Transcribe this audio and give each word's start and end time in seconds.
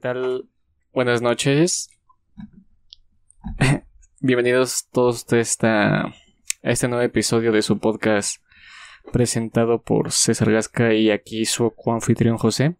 tal? 0.00 0.48
Buenas 0.94 1.20
noches. 1.20 1.90
Bienvenidos 4.20 4.88
todos 4.90 5.16
ustedes 5.16 5.62
a, 5.62 6.06
a 6.06 6.12
este 6.62 6.88
nuevo 6.88 7.04
episodio 7.04 7.52
de 7.52 7.60
su 7.60 7.78
podcast 7.78 8.42
presentado 9.12 9.82
por 9.82 10.10
César 10.10 10.50
Gasca 10.50 10.94
y 10.94 11.10
aquí 11.10 11.44
su 11.44 11.70
coanfitrión 11.72 12.38
José. 12.38 12.76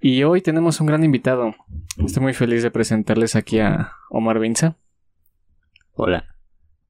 Y 0.00 0.22
hoy 0.22 0.40
tenemos 0.40 0.80
un 0.80 0.86
gran 0.86 1.02
invitado. 1.02 1.56
Estoy 1.96 2.22
muy 2.22 2.32
feliz 2.32 2.62
de 2.62 2.70
presentarles 2.70 3.34
aquí 3.34 3.58
a 3.58 3.92
Omar 4.08 4.38
Vinza. 4.38 4.76
Hola. 5.94 6.36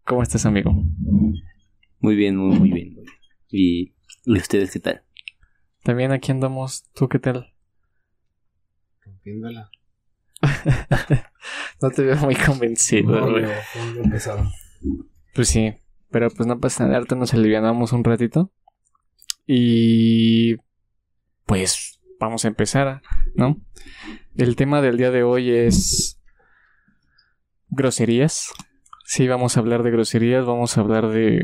¿Cómo 0.04 0.22
estás, 0.22 0.44
amigo? 0.44 0.70
Muy 2.00 2.14
bien, 2.14 2.36
muy, 2.36 2.58
muy 2.58 2.70
bien. 2.70 2.94
muy 2.94 3.04
bien. 3.04 3.14
¿Y, 3.48 3.94
¿Y 4.26 4.38
ustedes 4.38 4.70
qué 4.70 4.80
tal? 4.80 5.02
También 5.82 6.12
aquí 6.12 6.30
andamos. 6.30 6.84
¿Tú 6.92 7.08
qué 7.08 7.18
tal? 7.18 7.54
No 11.80 11.90
te 11.90 12.02
veo 12.02 12.16
muy 12.16 12.34
convencido, 12.34 13.30
No. 13.30 14.52
Pues 15.34 15.48
sí, 15.48 15.74
pero 16.10 16.28
pues 16.30 16.46
no 16.46 16.58
pasa 16.58 16.84
nada, 16.84 16.96
ahorita 16.96 17.14
nos 17.14 17.34
alivianamos 17.34 17.92
un 17.92 18.04
ratito. 18.04 18.50
Y 19.46 20.56
pues 21.46 22.00
vamos 22.18 22.44
a 22.44 22.48
empezar, 22.48 23.02
¿no? 23.34 23.60
El 24.36 24.56
tema 24.56 24.82
del 24.82 24.96
día 24.96 25.10
de 25.10 25.22
hoy 25.22 25.50
es 25.50 26.20
groserías. 27.68 28.52
Sí, 29.04 29.26
vamos 29.28 29.56
a 29.56 29.60
hablar 29.60 29.82
de 29.82 29.90
groserías, 29.90 30.44
vamos 30.44 30.76
a 30.76 30.80
hablar 30.80 31.08
de 31.08 31.42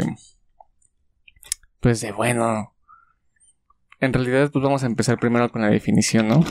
pues 1.81 2.01
de 2.01 2.13
bueno. 2.13 2.75
En 4.01 4.13
realidad 4.13 4.51
pues 4.51 4.63
vamos 4.63 4.83
a 4.83 4.87
empezar 4.87 5.19
primero 5.19 5.51
con 5.51 5.63
la 5.63 5.69
definición, 5.69 6.29
¿no? 6.29 6.45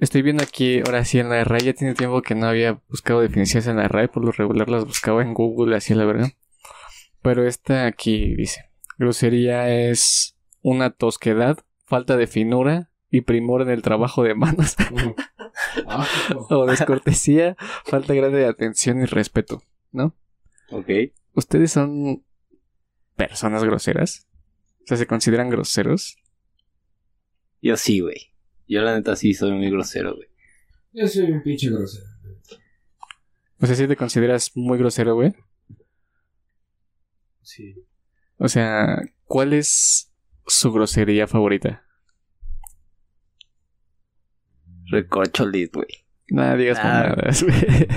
Estoy 0.00 0.22
viendo 0.22 0.44
aquí, 0.44 0.78
ahora 0.78 1.04
sí, 1.04 1.18
en 1.18 1.28
la 1.28 1.42
RAE. 1.42 1.60
Ya 1.60 1.72
tiene 1.72 1.94
tiempo 1.94 2.22
que 2.22 2.34
no 2.34 2.46
había 2.46 2.80
buscado 2.88 3.20
definiciones 3.20 3.66
en 3.66 3.76
la 3.76 3.88
RAE. 3.88 4.08
Por 4.08 4.24
lo 4.24 4.32
regular 4.32 4.68
las 4.68 4.84
buscaba 4.84 5.22
en 5.22 5.34
Google, 5.34 5.76
así 5.76 5.94
la 5.94 6.04
verdad. 6.04 6.30
Pero 7.22 7.46
esta 7.46 7.86
aquí 7.86 8.34
dice: 8.36 8.70
Grosería 8.96 9.68
es 9.68 10.36
una 10.62 10.90
tosquedad, 10.90 11.58
falta 11.84 12.16
de 12.16 12.26
finura 12.26 12.90
y 13.10 13.22
primor 13.22 13.62
en 13.62 13.70
el 13.70 13.82
trabajo 13.82 14.22
de 14.22 14.34
manos. 14.34 14.76
O 16.50 16.66
descortesía, 16.66 17.56
falta 17.84 18.14
grande 18.14 18.38
de 18.38 18.46
atención 18.46 19.02
y 19.02 19.06
respeto, 19.06 19.62
¿no? 19.90 20.14
Ok. 20.70 20.88
¿Ustedes 21.32 21.72
son 21.72 22.24
personas 23.16 23.64
groseras? 23.64 24.28
O 24.82 24.86
sea, 24.86 24.96
¿se 24.96 25.06
consideran 25.06 25.50
groseros? 25.50 26.16
Yo 27.60 27.76
sí, 27.76 28.00
güey. 28.00 28.34
Yo 28.68 28.82
la 28.82 28.94
neta 28.94 29.16
sí 29.16 29.32
soy 29.34 29.52
muy 29.52 29.70
grosero, 29.70 30.14
güey. 30.14 30.28
yo 30.92 31.06
soy 31.08 31.30
un 31.32 31.42
pinche 31.42 31.70
grosero. 31.70 32.04
O 33.60 33.66
sea, 33.66 33.74
¿sí 33.74 33.88
te 33.88 33.96
consideras 33.96 34.52
muy 34.54 34.78
grosero, 34.78 35.14
güey? 35.14 35.34
Sí. 37.42 37.74
O 38.36 38.46
sea, 38.48 39.00
¿cuál 39.24 39.52
es 39.52 40.12
su 40.46 40.70
grosería 40.72 41.26
favorita? 41.26 41.82
Recorcholis, 44.90 45.70
güey. 45.72 45.88
Nada, 46.30 46.56
digas 46.56 46.78
mamadas, 46.82 47.42
güey. 47.42 47.88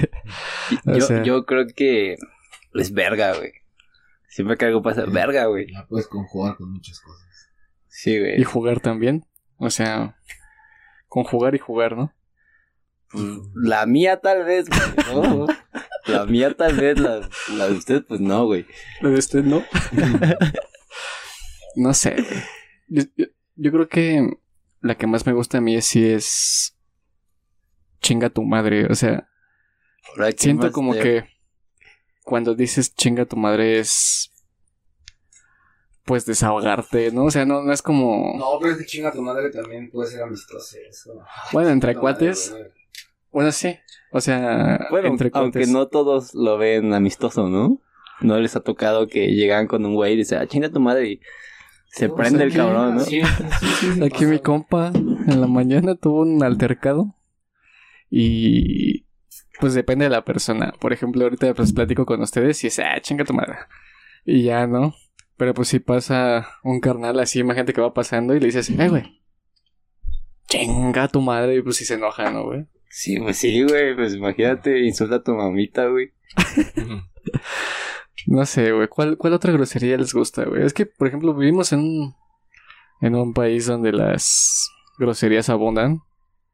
Yo, 0.99 1.01
sea- 1.05 1.23
yo 1.23 1.45
creo 1.45 1.67
que 1.75 2.15
es 2.75 2.93
verga, 2.93 3.35
güey. 3.37 3.51
Siempre 4.29 4.55
que 4.57 4.65
algo 4.65 4.81
pasa, 4.81 5.05
verga, 5.05 5.45
güey. 5.47 5.67
La 5.71 5.85
puedes 5.87 6.07
conjugar 6.07 6.55
con 6.55 6.71
muchas 6.71 7.01
cosas. 7.01 7.49
Sí, 7.87 8.11
Y 8.13 8.19
güey. 8.19 8.43
jugar 8.45 8.79
también. 8.79 9.25
O 9.57 9.69
sea, 9.69 10.17
con 11.11 11.25
jugar 11.25 11.55
y 11.55 11.59
jugar, 11.59 11.97
¿no? 11.97 12.13
Pues, 13.11 13.23
la 13.53 13.85
mía 13.85 14.21
tal 14.21 14.45
vez, 14.45 14.67
güey. 14.69 15.25
¿no? 15.27 15.45
La 16.07 16.25
mía 16.25 16.55
tal 16.57 16.75
vez, 16.77 16.97
la, 16.99 17.29
la 17.55 17.67
de 17.67 17.73
usted, 17.73 18.03
pues 18.03 18.19
no, 18.19 18.45
güey. 18.45 18.65
Lo 19.01 19.09
de 19.09 19.19
usted, 19.19 19.43
¿no? 19.43 19.61
No 21.75 21.93
sé, 21.93 22.15
güey. 22.15 22.43
Yo, 22.87 23.03
yo- 23.15 23.25
yo 23.55 23.71
creo 23.71 23.87
que 23.87 24.27
la 24.81 24.95
que 24.95 25.05
más 25.07 25.25
me 25.27 25.33
gusta 25.33 25.59
a 25.59 25.61
mí 25.61 25.75
es 25.75 25.85
si 25.85 26.03
es 26.03 26.75
chinga 28.01 28.29
tu 28.29 28.43
madre. 28.43 28.87
O 28.87 28.95
sea, 28.95 29.29
Ahora, 30.09 30.31
¿qué 30.31 30.37
siento 30.39 30.71
como 30.71 30.93
te- 30.93 31.01
que 31.01 31.23
cuando 32.23 32.55
dices 32.55 32.95
chinga 32.95 33.25
tu 33.25 33.35
madre 33.37 33.77
es 33.79 34.31
pues 36.05 36.25
desahogarte, 36.25 37.11
¿no? 37.11 37.25
O 37.25 37.31
sea, 37.31 37.45
no, 37.45 37.61
no 37.63 37.71
es 37.71 37.81
como 37.81 38.33
No, 38.37 38.57
pero 38.59 38.73
es 38.73 38.79
que 38.79 38.85
chinga 38.85 39.11
tu 39.11 39.21
madre 39.21 39.49
también 39.51 39.89
puede 39.91 40.09
ser 40.11 40.23
amistoso. 40.23 40.77
Eso. 40.89 41.13
bueno, 41.53 41.69
entre 41.69 41.95
cuates, 41.95 42.55
bueno, 43.31 43.51
sí. 43.51 43.77
O 44.11 44.19
sea, 44.19 44.87
Bueno, 44.89 45.07
entre 45.07 45.29
aunque 45.33 45.59
cuates. 45.59 45.69
no 45.69 45.87
todos 45.87 46.33
lo 46.33 46.57
ven 46.57 46.93
amistoso, 46.93 47.47
¿no? 47.47 47.79
No 48.19 48.39
les 48.39 48.55
ha 48.55 48.59
tocado 48.59 49.07
que 49.07 49.27
llegan 49.33 49.67
con 49.67 49.85
un 49.85 49.95
güey 49.95 50.13
y 50.13 50.17
dicen, 50.17 50.39
ah, 50.39 50.47
chinga 50.47 50.69
tu 50.69 50.79
madre 50.79 51.07
y 51.11 51.21
se 51.87 52.07
No, 52.07 52.15
prende 52.15 52.35
o 52.35 52.37
sea, 52.39 52.45
el 52.47 52.53
cabrón, 52.53 52.95
¿no? 52.95 52.99
Sí, 53.01 53.21
sí, 53.21 53.67
sí, 53.79 53.93
sí, 53.93 54.03
Aquí 54.03 54.25
mi 54.25 54.39
compa 54.39 54.87
en 54.93 55.39
la 55.41 55.47
mañana 55.47 55.95
tuvo 55.95 56.21
un 56.21 56.43
altercado 56.43 57.15
y 58.09 59.05
pues 59.59 59.73
depende 59.73 60.05
de 60.05 60.11
la 60.11 60.23
persona. 60.25 60.73
Por 60.79 60.91
ejemplo, 60.93 61.23
ahorita 61.23 61.53
pues 61.53 61.71
platico 61.73 62.05
con 62.05 62.21
ustedes 62.21 62.63
y 62.63 62.67
es, 62.67 62.79
ah, 62.79 62.99
chinga 63.01 63.23
tu 63.23 63.33
madre. 63.33 63.55
Y 64.25 64.43
ya, 64.43 64.67
¿no? 64.67 64.93
Pero 65.41 65.55
pues 65.55 65.69
si 65.69 65.79
pasa 65.79 66.47
un 66.63 66.79
carnal 66.81 67.19
así, 67.19 67.39
imagínate 67.39 67.73
que 67.73 67.81
va 67.81 67.95
pasando 67.95 68.35
y 68.35 68.39
le 68.39 68.45
dices, 68.45 68.69
eh, 68.69 68.89
güey, 68.89 69.23
chinga 70.47 71.07
tu 71.07 71.19
madre 71.19 71.55
y 71.55 71.61
pues 71.63 71.77
si 71.77 71.85
se 71.85 71.95
enoja, 71.95 72.29
¿no, 72.29 72.43
güey? 72.43 72.67
Sí, 72.89 73.17
pues 73.19 73.37
sí, 73.37 73.63
güey, 73.63 73.95
pues 73.95 74.13
imagínate, 74.13 74.81
insulta 74.85 75.15
a 75.15 75.23
tu 75.23 75.33
mamita, 75.33 75.87
güey. 75.87 76.11
No 78.27 78.45
sé, 78.45 78.71
güey, 78.71 78.87
¿cuál, 78.87 79.17
¿cuál 79.17 79.33
otra 79.33 79.51
grosería 79.51 79.97
les 79.97 80.13
gusta, 80.13 80.45
güey? 80.45 80.63
Es 80.63 80.73
que, 80.75 80.85
por 80.85 81.07
ejemplo, 81.07 81.33
vivimos 81.33 81.73
en 81.73 81.79
un, 81.79 82.15
en 83.01 83.15
un 83.15 83.33
país 83.33 83.65
donde 83.65 83.91
las 83.91 84.69
groserías 84.99 85.49
abundan. 85.49 86.01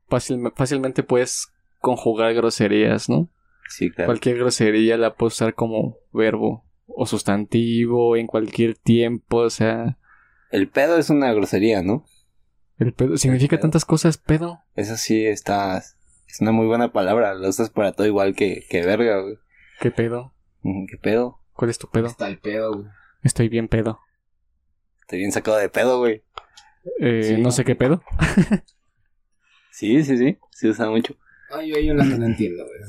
Fácil- 0.10 0.54
fácilmente 0.56 1.04
puedes 1.04 1.52
conjugar 1.82 2.34
groserías, 2.36 3.10
¿no? 3.10 3.30
Sí, 3.68 3.92
claro. 3.92 4.08
Cualquier 4.08 4.38
grosería 4.38 4.96
la 4.96 5.14
puedes 5.16 5.34
usar 5.34 5.56
como 5.56 5.98
verbo 6.14 6.64
o 6.88 7.06
sustantivo 7.06 8.16
en 8.18 8.28
cualquier 8.28 8.76
tiempo, 8.76 9.38
o 9.38 9.50
sea, 9.50 9.98
El 10.52 10.70
pedo 10.70 10.98
es 10.98 11.10
una 11.10 11.32
grosería, 11.34 11.82
¿no? 11.82 12.06
el 12.80 12.94
pedo 12.94 13.18
significa 13.18 13.56
pedo. 13.58 13.62
tantas 13.64 13.86
cosas, 13.86 14.18
pedo. 14.18 14.60
Eso 14.76 14.98
sí 14.98 15.26
está... 15.26 15.78
Es 15.80 16.42
una 16.42 16.52
muy 16.52 16.68
buena 16.68 16.92
palabra, 16.92 17.34
lo 17.34 17.48
usas 17.50 17.70
para 17.70 17.92
todo 17.94 18.06
igual 18.06 18.36
que, 18.36 18.66
que 18.70 18.86
verga, 18.86 19.22
güey. 19.22 19.38
¿Qué 19.80 19.90
pedo? 19.92 20.34
Ujú, 20.64 20.86
¿Qué 20.90 20.98
pedo? 20.98 21.40
¿Cuál 21.54 21.72
es 21.72 21.78
tu 21.80 21.90
pedo? 21.90 22.08
Está 22.08 22.28
el 22.28 22.38
pedo, 22.40 22.74
güey. 22.74 22.86
Estoy 23.24 23.50
bien 23.50 23.68
pedo. 23.68 24.00
Estoy 25.02 25.20
bien 25.20 25.32
sacado 25.32 25.58
de 25.58 25.70
pedo, 25.70 26.00
güey. 26.00 26.24
Eh, 27.00 27.24
Sí, 27.24 27.34
no 27.38 27.44
¿no? 27.44 27.52
sé 27.52 27.64
qué 27.66 27.76
pedo. 27.76 28.04
Sí, 29.72 30.04
sí, 30.04 30.18
sí, 30.18 30.38
se 30.52 30.70
usa 30.70 30.90
mucho. 30.90 31.16
Ay, 31.52 31.72
hay 31.74 31.90
una 31.92 32.04
que 32.04 32.18
no 32.18 32.26
entiendo, 32.26 32.64
güey. 32.66 32.80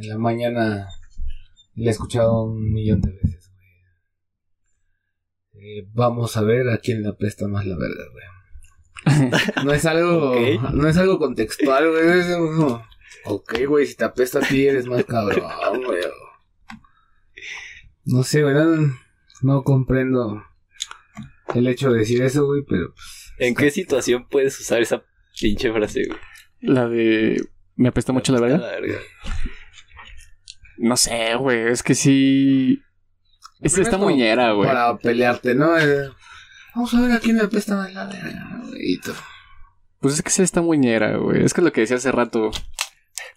En 0.00 0.08
la 0.08 0.18
mañana 0.18 0.88
la 1.78 1.90
he 1.90 1.92
escuchado 1.92 2.44
un 2.44 2.72
millón 2.72 3.00
de 3.00 3.12
veces, 3.12 3.50
güey. 3.52 3.68
Eh, 5.78 5.88
vamos 5.92 6.36
a 6.36 6.42
ver 6.42 6.68
a 6.68 6.78
quién 6.78 7.02
le 7.02 7.08
apesta 7.08 7.48
más 7.48 7.66
la 7.66 7.76
verga, 7.76 8.04
güey. 8.12 8.24
No 9.64 9.72
es 9.72 9.84
algo, 9.86 10.34
no 10.72 10.88
es 10.88 10.96
algo 10.96 11.18
contextual, 11.18 11.88
güey. 11.90 12.18
Es 12.18 12.36
como, 12.36 12.84
ok, 13.24 13.54
güey, 13.66 13.86
si 13.86 13.94
te 13.94 14.04
apesta 14.04 14.40
a 14.40 14.42
ti 14.42 14.66
eres 14.66 14.86
más 14.86 15.04
cabrón, 15.04 15.84
güey. 15.84 16.00
No 18.04 18.22
sé, 18.22 18.42
güey, 18.42 18.54
no, 18.54 18.94
no 19.42 19.62
comprendo 19.62 20.42
el 21.54 21.68
hecho 21.68 21.90
de 21.92 22.00
decir 22.00 22.22
eso, 22.22 22.46
güey, 22.46 22.62
pero 22.68 22.92
pues, 22.92 23.28
¿En 23.38 23.54
qué 23.54 23.70
situación 23.70 24.26
puedes 24.28 24.58
usar 24.60 24.82
esa 24.82 25.04
pinche 25.38 25.72
frase, 25.72 26.02
güey? 26.06 26.18
La 26.60 26.88
de... 26.88 27.40
Me 27.76 27.88
apesta 27.88 28.12
mucho 28.12 28.32
la 28.32 28.40
verga. 28.40 28.58
verga. 28.58 28.98
No 30.78 30.96
sé, 30.96 31.34
güey, 31.36 31.68
es 31.68 31.82
que 31.82 31.94
sí... 31.94 32.82
Es 33.60 33.72
Pero 33.72 33.82
esta 33.82 33.82
es 33.82 33.88
como 33.88 34.04
muñera, 34.10 34.52
güey. 34.52 34.68
para 34.68 34.96
pelearte, 34.98 35.54
¿no? 35.54 35.76
Eh, 35.76 36.08
vamos 36.74 36.94
a 36.94 37.00
ver 37.00 37.12
a 37.12 37.18
quién 37.18 37.36
le 37.36 37.42
apesta 37.44 37.74
más 37.74 37.92
la 37.92 38.06
verga. 38.06 38.62
Pues 40.00 40.14
es 40.14 40.22
que 40.22 40.28
es 40.28 40.38
esta 40.38 40.62
muñera, 40.62 41.16
güey. 41.16 41.44
Es 41.44 41.54
que 41.54 41.62
lo 41.62 41.72
que 41.72 41.80
decía 41.80 41.96
hace 41.96 42.12
rato. 42.12 42.52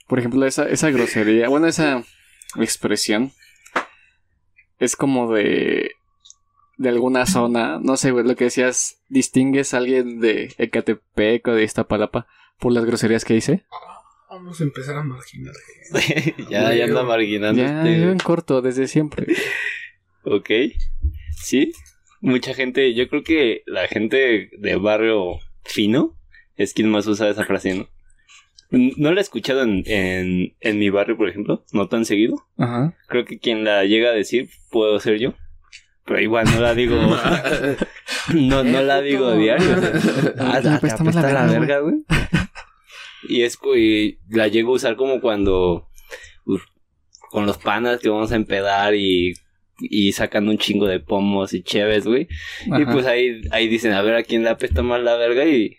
Por 0.08 0.20
ejemplo, 0.20 0.46
esa, 0.46 0.70
esa 0.70 0.92
grosería. 0.92 1.50
Bueno, 1.50 1.66
esa 1.68 2.04
expresión. 2.58 3.32
Es 4.78 4.96
como 4.96 5.34
de. 5.34 5.92
De 6.78 6.90
alguna 6.90 7.26
zona. 7.26 7.80
No 7.82 7.98
sé, 7.98 8.12
güey. 8.12 8.26
Lo 8.26 8.36
que 8.36 8.46
decías. 8.46 8.98
Distingues 9.10 9.74
a 9.74 9.78
alguien 9.78 10.20
de 10.20 10.54
Ecatepec 10.60 11.48
o 11.48 11.54
de 11.54 11.64
Iztapalapa 11.64 12.28
por 12.60 12.72
las 12.74 12.86
groserías 12.86 13.26
que 13.26 13.36
hice. 13.36 13.66
Vamos 14.32 14.62
a 14.62 14.64
empezar 14.64 14.96
a 14.96 15.04
marginar. 15.04 15.54
ya, 16.50 16.74
ya 16.74 16.86
anda 16.86 17.04
marginando 17.04 17.62
Ya, 17.62 17.86
este, 17.86 18.12
en 18.12 18.18
corto, 18.18 18.62
desde 18.62 18.88
siempre. 18.88 19.28
Ok. 20.24 20.50
Sí. 21.36 21.74
Mucha 22.22 22.54
gente, 22.54 22.94
yo 22.94 23.10
creo 23.10 23.24
que 23.24 23.64
la 23.66 23.88
gente 23.88 24.52
de 24.56 24.76
barrio 24.76 25.40
fino 25.64 26.16
es 26.56 26.74
quien 26.74 26.92
más 26.92 27.08
usa 27.08 27.28
esa 27.28 27.44
frase, 27.44 27.74
¿no? 27.74 27.90
No 28.70 29.12
la 29.12 29.20
he 29.20 29.24
escuchado 29.24 29.64
en, 29.64 29.84
en, 29.88 30.54
en 30.60 30.80
mi 30.80 30.92
barrio, 30.92 31.18
por 31.18 31.28
ejemplo, 31.28 31.66
no 31.74 31.88
tan 31.88 32.06
seguido. 32.06 32.46
Ajá. 32.58 32.94
Creo 33.08 33.26
que 33.26 33.40
quien 33.40 33.64
la 33.64 33.84
llega 33.84 34.12
a 34.12 34.14
decir 34.14 34.50
puedo 34.70 34.98
ser 35.00 35.18
yo. 35.18 35.34
Pero 36.06 36.22
igual 36.22 36.46
no 36.46 36.62
la 36.62 36.76
digo. 36.76 36.96
no, 38.34 38.64
no 38.64 38.82
la 38.84 39.02
digo 39.02 39.26
a 39.26 39.36
diario. 39.36 39.78
o 39.78 39.82
sea, 39.82 40.76
ah, 40.76 40.80
te 40.80 40.90
toma 40.90 41.12
la 41.12 41.20
apesta 41.22 41.34
la 41.34 41.46
verga, 41.48 41.60
verga, 41.60 41.80
güey. 41.80 42.06
Y 43.32 43.44
es 43.44 43.58
y 43.78 44.18
la 44.30 44.48
llego 44.48 44.74
a 44.74 44.76
usar 44.76 44.96
como 44.96 45.22
cuando 45.22 45.88
uf, 46.46 46.64
con 47.30 47.46
los 47.46 47.58
panas 47.58 48.00
que 48.00 48.10
vamos 48.10 48.32
a 48.32 48.36
empedar 48.36 48.94
y, 48.94 49.34
y 49.80 50.12
sacan 50.12 50.50
un 50.50 50.58
chingo 50.58 50.86
de 50.86 51.00
pomos 51.00 51.54
y 51.54 51.64
cheves, 51.64 52.06
güey. 52.06 52.28
Y 52.66 52.86
pues 52.86 53.06
ahí, 53.06 53.42
ahí 53.52 53.68
dicen, 53.68 53.94
a 53.94 54.02
ver 54.02 54.16
a 54.16 54.24
quién 54.24 54.44
le 54.44 54.50
apesta 54.50 54.82
más 54.82 55.02
la 55.02 55.16
verga 55.16 55.46
y. 55.46 55.78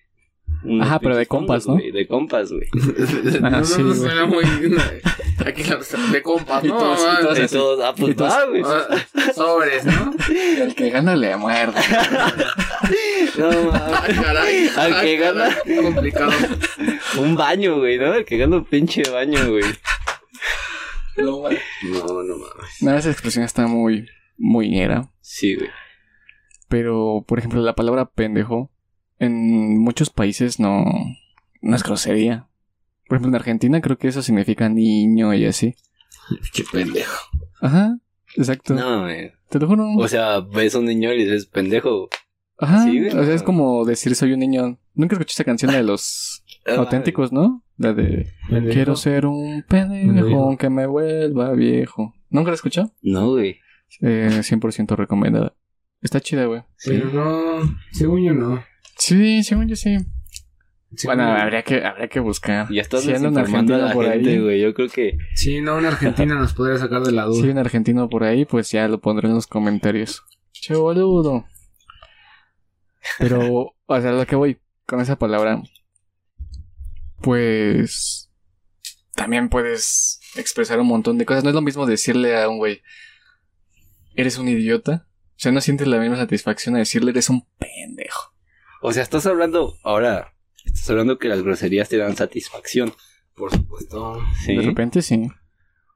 Ajá, 0.81 1.01
pero 1.01 1.17
de 1.17 1.27
compas, 1.27 1.67
¿no? 1.67 1.75
güey, 1.75 1.91
De 1.91 2.07
compas, 2.07 2.53
güey. 2.53 2.69
Ah, 3.43 3.51
no, 3.51 3.65
sí, 3.65 3.83
no, 3.83 3.95
suena 3.95 4.27
muy. 4.27 4.45
Aquí 5.45 5.63
de 6.13 6.23
compas, 6.23 6.63
Y 6.65 6.69
¿no? 6.69 6.79
todos- 6.79 7.01
y 7.01 7.05
Ah, 7.09 7.19
todos 7.21 7.39
De 7.39 7.49
todos, 7.49 7.81
ah, 7.85 7.95
pues 7.97 8.13
Y 8.13 8.15
todos- 8.15 8.31
va, 8.33 8.45
güey. 8.47 8.63
ah, 8.65 9.33
Sobres, 9.35 9.85
¿no? 9.85 10.15
El 10.63 10.75
que 10.75 10.91
gana 10.91 11.17
le 11.17 11.37
muerde. 11.37 11.81
No 13.39 13.49
mames. 13.73 14.21
caray. 14.21 14.69
Al 14.77 15.01
que 15.01 15.17
gana. 15.17 15.49
Complicado. 15.83 16.33
Un 17.19 17.35
baño, 17.37 17.79
güey, 17.79 17.99
¿no? 17.99 18.15
El 18.15 18.25
que 18.25 18.37
gana 18.37 18.57
un 18.57 18.65
pinche 18.65 19.03
baño, 19.11 19.51
güey. 19.51 19.65
No, 21.17 21.43
no 21.43 21.43
mames. 21.43 22.83
No, 22.83 22.95
esa 22.97 23.11
expresión 23.11 23.45
está 23.45 23.67
muy, 23.67 24.07
muy 24.39 24.69
ñera. 24.71 25.11
Sí, 25.21 25.55
güey. 25.57 25.71
Pero, 26.69 27.25
por 27.29 27.39
ejemplo, 27.39 27.61
la 27.61 27.75
palabra 27.75 28.07
pendejo 28.07 28.71
en 29.19 29.79
muchos 29.79 30.11
países 30.11 30.59
no, 30.59 30.85
no 31.61 31.77
es 31.77 31.83
grosería. 31.83 32.49
Por 33.09 33.17
ejemplo, 33.17 33.31
en 33.31 33.35
Argentina 33.37 33.81
creo 33.81 33.99
que 33.99 34.09
eso 34.09 34.23
significa 34.23 34.69
niño 34.69 35.35
y 35.35 35.45
así. 35.47 35.75
Qué 36.55 36.65
pendejo. 36.71 37.17
Ajá, 37.61 37.99
exacto. 38.37 38.75
No, 38.75 39.03
güey. 39.03 39.33
Te 39.49 39.59
lo 39.59 39.67
juro. 39.67 39.87
O 39.97 40.09
sea, 40.09 40.41
ves 40.41 40.75
a 40.75 40.79
un 40.79 40.87
niño 40.87 41.13
y 41.13 41.19
le 41.19 41.25
dices, 41.25 41.47
pendejo. 41.47 42.09
Ajá, 42.59 42.85
sí, 42.85 42.99
güey. 42.99 43.17
o 43.17 43.25
sea, 43.25 43.35
es 43.35 43.43
como 43.43 43.85
decir 43.85 44.15
soy 44.15 44.33
un 44.33 44.41
niño. 44.41 44.79
Nunca 44.95 45.15
escuché 45.15 45.33
esa 45.33 45.45
canción 45.45 45.73
de 45.73 45.83
los 45.83 46.45
auténticos, 46.67 47.33
¿no? 47.33 47.65
La 47.77 47.93
de 47.93 48.29
Pendejo. 48.49 48.73
Quiero 48.75 48.97
ser 48.97 49.27
un 49.27 49.65
pendejo 49.69 50.15
Pendejo. 50.15 50.57
que 50.59 50.71
me 50.71 50.87
vuelva 50.87 51.53
viejo. 51.53 52.15
¿Nunca 52.31 52.51
la 52.51 52.55
escuchó? 52.55 52.93
No, 53.03 53.31
güey. 53.31 53.59
Eh, 54.01 54.29
100% 54.43 54.97
recomendada. 54.97 55.55
Está 56.01 56.21
chida, 56.21 56.47
güey. 56.47 56.63
Pero 56.85 57.11
no. 57.11 57.77
Según 57.91 58.23
yo, 58.25 58.33
no. 58.33 58.63
Sí, 58.99 59.43
según 59.43 59.69
yo 59.69 59.77
sí. 59.77 59.99
Bueno, 61.05 61.25
habría 61.25 61.63
que, 61.63 61.83
habría 61.85 62.09
que 62.09 62.21
buscar. 62.21 62.71
Ya 62.71 62.83
estás 62.83 63.03
Si 63.03 63.13
anda 63.13 63.29
un 63.29 63.35
desinformando 63.35 63.75
a 63.75 63.79
la 63.79 63.85
argentino 63.87 64.05
por 64.09 64.13
gente, 64.15 64.31
ahí. 64.31 64.41
güey. 64.41 64.61
Yo 64.61 64.75
creo 64.75 64.89
que... 64.91 65.17
Sí, 65.35 65.61
no, 65.63 65.77
una 65.77 65.89
argentina 65.89 66.35
nos 66.35 66.53
podría 66.53 66.77
sacar 66.79 67.03
de 67.03 67.13
la 67.13 67.23
Si 67.29 67.29
hay 67.37 67.41
duda. 67.43 67.53
un 67.53 67.59
argentino 67.59 68.09
por 68.11 68.25
ahí, 68.25 68.45
pues 68.45 68.71
ya 68.71 68.87
lo 68.89 69.01
pondré 69.01 69.29
en 69.29 69.35
los 69.35 69.47
comentarios. 69.47 70.23
Che 70.53 70.75
boludo. 70.75 71.47
Pero, 73.19 73.75
o 73.87 74.01
sea, 74.01 74.13
lo 74.13 74.27
que 74.27 74.37
voy 74.37 74.59
con 74.87 75.01
esa 75.01 75.17
palabra, 75.17 75.63
pues 77.21 78.31
también 79.15 79.49
puedes 79.49 80.21
expresar 80.37 80.79
un 80.81 80.87
montón 80.89 81.19
de 81.19 81.25
cosas. 81.25 81.43
No 81.45 81.51
es 81.51 81.55
lo 81.55 81.63
mismo 81.63 81.87
decirle 81.87 82.41
a 82.41 82.49
un 82.49 82.59
güey, 82.59 82.83
eres 84.15 84.39
un 84.39 84.49
idiota. 84.49 85.07
O 85.31 85.39
sea, 85.43 85.53
no 85.53 85.61
sientes 85.61 85.89
la 85.89 85.99
misma 85.99 86.17
satisfacción 86.17 86.77
a 86.77 86.79
decirle, 86.79 87.11
eres 87.11 87.29
un 87.31 87.47
pendejo. 87.59 88.32
O 88.83 88.93
sea, 88.93 89.03
estás 89.03 89.25
hablando... 89.27 89.77
Ahora, 89.85 90.35
estás 90.65 90.91
hablando 90.91 91.19
que 91.19 91.29
las 91.29 91.43
groserías 91.43 91.89
te 91.89 91.97
dan 91.99 92.17
satisfacción. 92.17 92.93
Por 93.35 93.51
supuesto. 93.51 94.19
¿Sí? 94.45 94.57
De 94.57 94.63
repente 94.63 95.01
sí. 95.03 95.29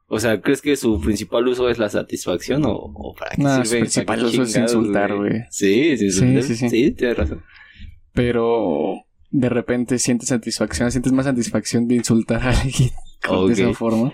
O 0.08 0.20
sea, 0.20 0.40
¿crees 0.40 0.62
que 0.62 0.76
su 0.76 1.00
principal 1.00 1.46
uso 1.48 1.68
es 1.68 1.78
la 1.78 1.88
satisfacción 1.88 2.64
o, 2.64 2.72
o 2.74 3.14
para 3.14 3.34
qué 3.34 3.42
No, 3.42 3.56
su 3.56 3.64
sirve? 3.64 3.80
principal 3.80 4.06
¿Para 4.06 4.20
qué 4.20 4.26
uso 4.40 4.42
es 4.44 4.56
insultar, 4.56 5.14
güey. 5.16 5.42
Sí, 5.50 5.96
sí, 5.98 6.10
Sí, 6.12 6.42
sí, 6.42 6.54
sí. 6.56 6.70
Sí, 6.70 6.90
tienes 6.92 7.18
razón. 7.18 7.42
Pero 8.12 9.02
de 9.30 9.48
repente 9.48 9.98
sientes 9.98 10.28
satisfacción, 10.28 10.90
sientes 10.92 11.12
más 11.12 11.26
satisfacción 11.26 11.88
de 11.88 11.96
insultar 11.96 12.40
a 12.42 12.50
alguien 12.50 12.90
de 13.48 13.52
esa 13.52 13.72
forma. 13.74 14.12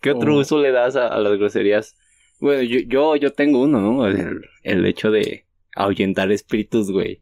¿Qué 0.00 0.10
otro 0.10 0.34
O- 0.36 0.40
uso 0.40 0.60
le 0.60 0.72
das 0.72 0.96
a, 0.96 1.06
a 1.06 1.18
las 1.20 1.38
groserías? 1.38 1.96
Bueno, 2.40 2.62
yo, 2.62 2.80
yo, 2.80 3.16
yo 3.16 3.32
tengo 3.32 3.62
uno, 3.62 3.80
¿no? 3.80 4.06
El, 4.08 4.42
el 4.64 4.84
hecho 4.86 5.10
de 5.12 5.41
ahuyentar 5.76 6.30
espíritus, 6.32 6.90
güey. 6.90 7.20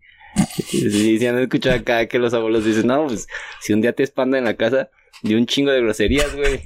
Sí, 0.55 1.19
si 1.19 1.27
han 1.27 1.39
escuchado 1.39 1.77
acá 1.77 2.07
que 2.07 2.19
los 2.19 2.33
abuelos 2.35 2.65
dicen, 2.65 2.87
no, 2.87 3.07
pues, 3.07 3.27
si 3.61 3.73
un 3.73 3.81
día 3.81 3.93
te 3.93 4.03
espanda 4.05 4.39
en 4.39 4.45
la 4.45 4.55
casa, 4.57 4.91
di 5.23 5.35
un 5.35 5.47
chingo 5.47 5.71
de 5.73 5.81
groserías, 5.83 6.35
güey. 6.37 6.61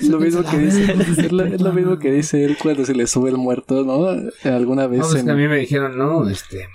Es 0.00 0.08
lo 0.08 0.18
mismo 0.20 0.42
que 0.48 0.56
dice, 0.58 0.82
es 1.18 1.32
lo, 1.32 1.44
es 1.44 1.60
lo 1.60 1.72
mismo 1.72 1.98
que 1.98 2.12
dice 2.12 2.44
él 2.44 2.56
cuando 2.60 2.84
se 2.84 2.94
le 2.94 3.06
sube 3.06 3.30
el 3.30 3.36
muerto, 3.36 3.84
¿no? 3.84 4.08
Alguna 4.50 4.86
vez 4.86 5.00
No, 5.00 5.06
pues 5.08 5.20
en- 5.20 5.26
que 5.26 5.32
a 5.32 5.34
mí 5.34 5.48
me 5.48 5.56
dijeron, 5.58 5.98
no, 5.98 6.28
este. 6.28 6.68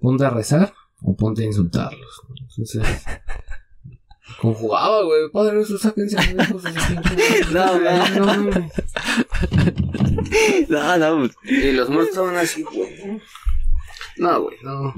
Ponte 0.00 0.24
a 0.24 0.30
rezar 0.30 0.72
o 1.02 1.16
ponte 1.16 1.42
a 1.42 1.46
insultarlos. 1.46 2.22
Entonces. 2.50 2.82
Conjugaba, 4.40 5.02
güey. 5.04 5.30
Padre, 5.32 5.60
eso 5.60 5.76
sáquense 5.78 6.16
de 6.16 6.34
No, 7.52 7.78
no. 7.78 8.08
no, 8.08 8.36
no. 8.36 8.68
No, 10.68 11.18
pues, 11.18 11.36
Y 11.44 11.72
los 11.72 11.88
muertos 11.88 12.10
estaban 12.10 12.36
así, 12.36 12.62
güey. 12.62 13.20
No, 14.18 14.42
güey, 14.42 14.56
no. 14.62 14.94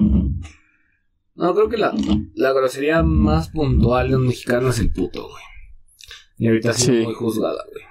No, 1.36 1.54
creo 1.54 1.68
que 1.68 1.76
la, 1.78 1.94
la 2.34 2.52
grosería 2.52 3.02
más 3.02 3.48
puntual 3.50 4.10
de 4.10 4.16
un 4.16 4.26
mexicano 4.26 4.68
es 4.70 4.78
el 4.78 4.92
puto, 4.92 5.28
güey. 5.28 5.42
Y 6.38 6.48
ahorita 6.48 6.72
Sí. 6.72 6.90
muy 7.04 7.14
juzgada, 7.14 7.62
güey. 7.72 7.84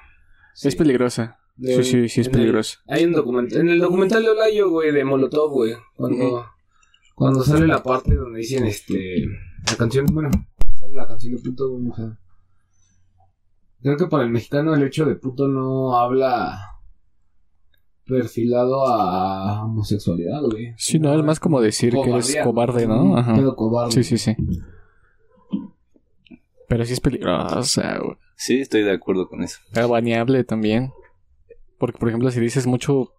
Es 0.61 0.75
peligrosa. 0.75 1.39
De- 1.55 1.83
Sí, 1.83 1.83
sí, 1.83 2.09
sí 2.09 2.21
es 2.21 2.29
peligrosa. 2.29 2.79
Hay 2.87 3.05
un 3.05 3.13
documental, 3.13 3.61
en 3.61 3.69
el 3.69 3.79
documental 3.79 4.23
de 4.23 4.29
Olayo, 4.29 4.69
güey, 4.69 4.91
de 4.91 5.03
Molotov, 5.03 5.51
güey, 5.51 5.73
cuando, 5.95 6.45
cuando 7.15 7.43
sale 7.43 7.67
la 7.67 7.83
parte 7.83 8.15
donde 8.15 8.39
dicen, 8.39 8.65
este, 8.65 9.25
la 9.69 9.75
canción, 9.77 10.05
bueno, 10.11 10.29
la 10.93 11.07
canción 11.07 11.35
de 11.35 11.41
puto, 11.41 11.69
güey, 11.69 11.89
o 11.89 11.95
sea, 11.95 12.17
creo 13.81 13.97
que 13.97 14.07
para 14.07 14.23
el 14.23 14.29
mexicano 14.29 14.75
el 14.75 14.83
hecho 14.83 15.05
de 15.05 15.15
puto 15.15 15.47
no 15.47 15.97
habla 15.97 16.79
perfilado 18.05 18.87
a 18.87 19.65
homosexualidad, 19.65 20.41
güey. 20.41 20.73
Sí, 20.77 20.99
no, 20.99 21.13
es 21.17 21.23
más 21.23 21.39
como 21.39 21.61
decir 21.61 21.93
que 21.93 22.09
eres 22.09 22.37
cobarde, 22.43 22.87
¿no? 22.87 23.17
Ajá. 23.17 23.35
cobarde. 23.55 23.91
Sí, 23.91 24.03
sí, 24.03 24.17
sí. 24.17 24.35
Pero 26.67 26.85
sí 26.85 26.93
es 26.93 26.99
peligrosa, 26.99 27.99
güey. 27.99 28.17
sí, 28.35 28.59
estoy 28.61 28.83
de 28.83 28.93
acuerdo 28.93 29.27
con 29.27 29.43
eso. 29.43 29.59
Era 29.71 29.87
baneable 29.87 30.43
también. 30.43 30.91
Porque, 31.77 31.97
por 31.97 32.09
ejemplo, 32.09 32.29
si 32.31 32.39
dices 32.39 32.67
mucho 32.67 33.13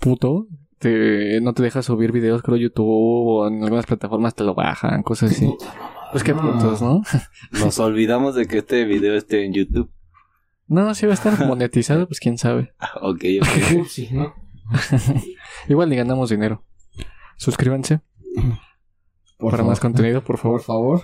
puto, 0.00 0.46
te, 0.78 1.40
no 1.40 1.54
te 1.54 1.62
deja 1.62 1.82
subir 1.82 2.12
videos, 2.12 2.42
creo, 2.42 2.56
YouTube 2.56 2.86
o 2.88 3.48
en 3.48 3.64
algunas 3.64 3.86
plataformas 3.86 4.34
te 4.34 4.44
lo 4.44 4.54
bajan, 4.54 5.02
cosas 5.02 5.32
así. 5.32 5.46
Puta 5.46 5.95
Pues 6.12 6.22
qué 6.24 6.32
no. 6.34 6.40
putos, 6.52 6.80
¿no? 6.82 7.02
Nos 7.52 7.78
olvidamos 7.78 8.34
de 8.34 8.46
que 8.46 8.58
este 8.58 8.84
video 8.84 9.14
esté 9.14 9.44
en 9.44 9.52
YouTube. 9.52 9.90
No, 10.68 10.94
si 10.94 11.06
va 11.06 11.12
a 11.12 11.14
estar 11.14 11.38
monetizado, 11.46 12.06
pues 12.06 12.20
quién 12.20 12.38
sabe. 12.38 12.74
Ah, 12.78 12.92
Ok, 13.02 13.24
ok. 13.42 13.86
Sí, 13.88 14.08
¿no? 14.12 14.34
Igual 15.68 15.90
ni 15.90 15.96
ganamos 15.96 16.30
dinero. 16.30 16.64
Suscríbanse 17.36 18.00
Por 19.38 19.50
para 19.50 19.58
favor. 19.58 19.64
más 19.72 19.80
contenido, 19.80 20.20
por 20.24 20.36
Por 20.40 20.60
favor. 20.60 20.62
favor. 20.62 21.02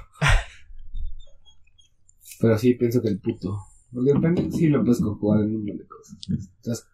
Pero 2.41 2.59
sí, 2.59 2.75
pienso 2.75 3.01
que 3.03 3.09
el 3.09 3.21
puto. 3.21 3.59
Porque 3.93 4.09
de 4.09 4.15
repente 4.15 4.51
sí 4.51 4.69
lo 4.69 4.83
puedes 4.83 5.01
conjugar 5.01 5.41
en 5.43 5.47
un 5.47 5.53
montón 5.59 5.77
de 5.79 5.87
cosas. 5.87 6.19
Estás- 6.59 6.89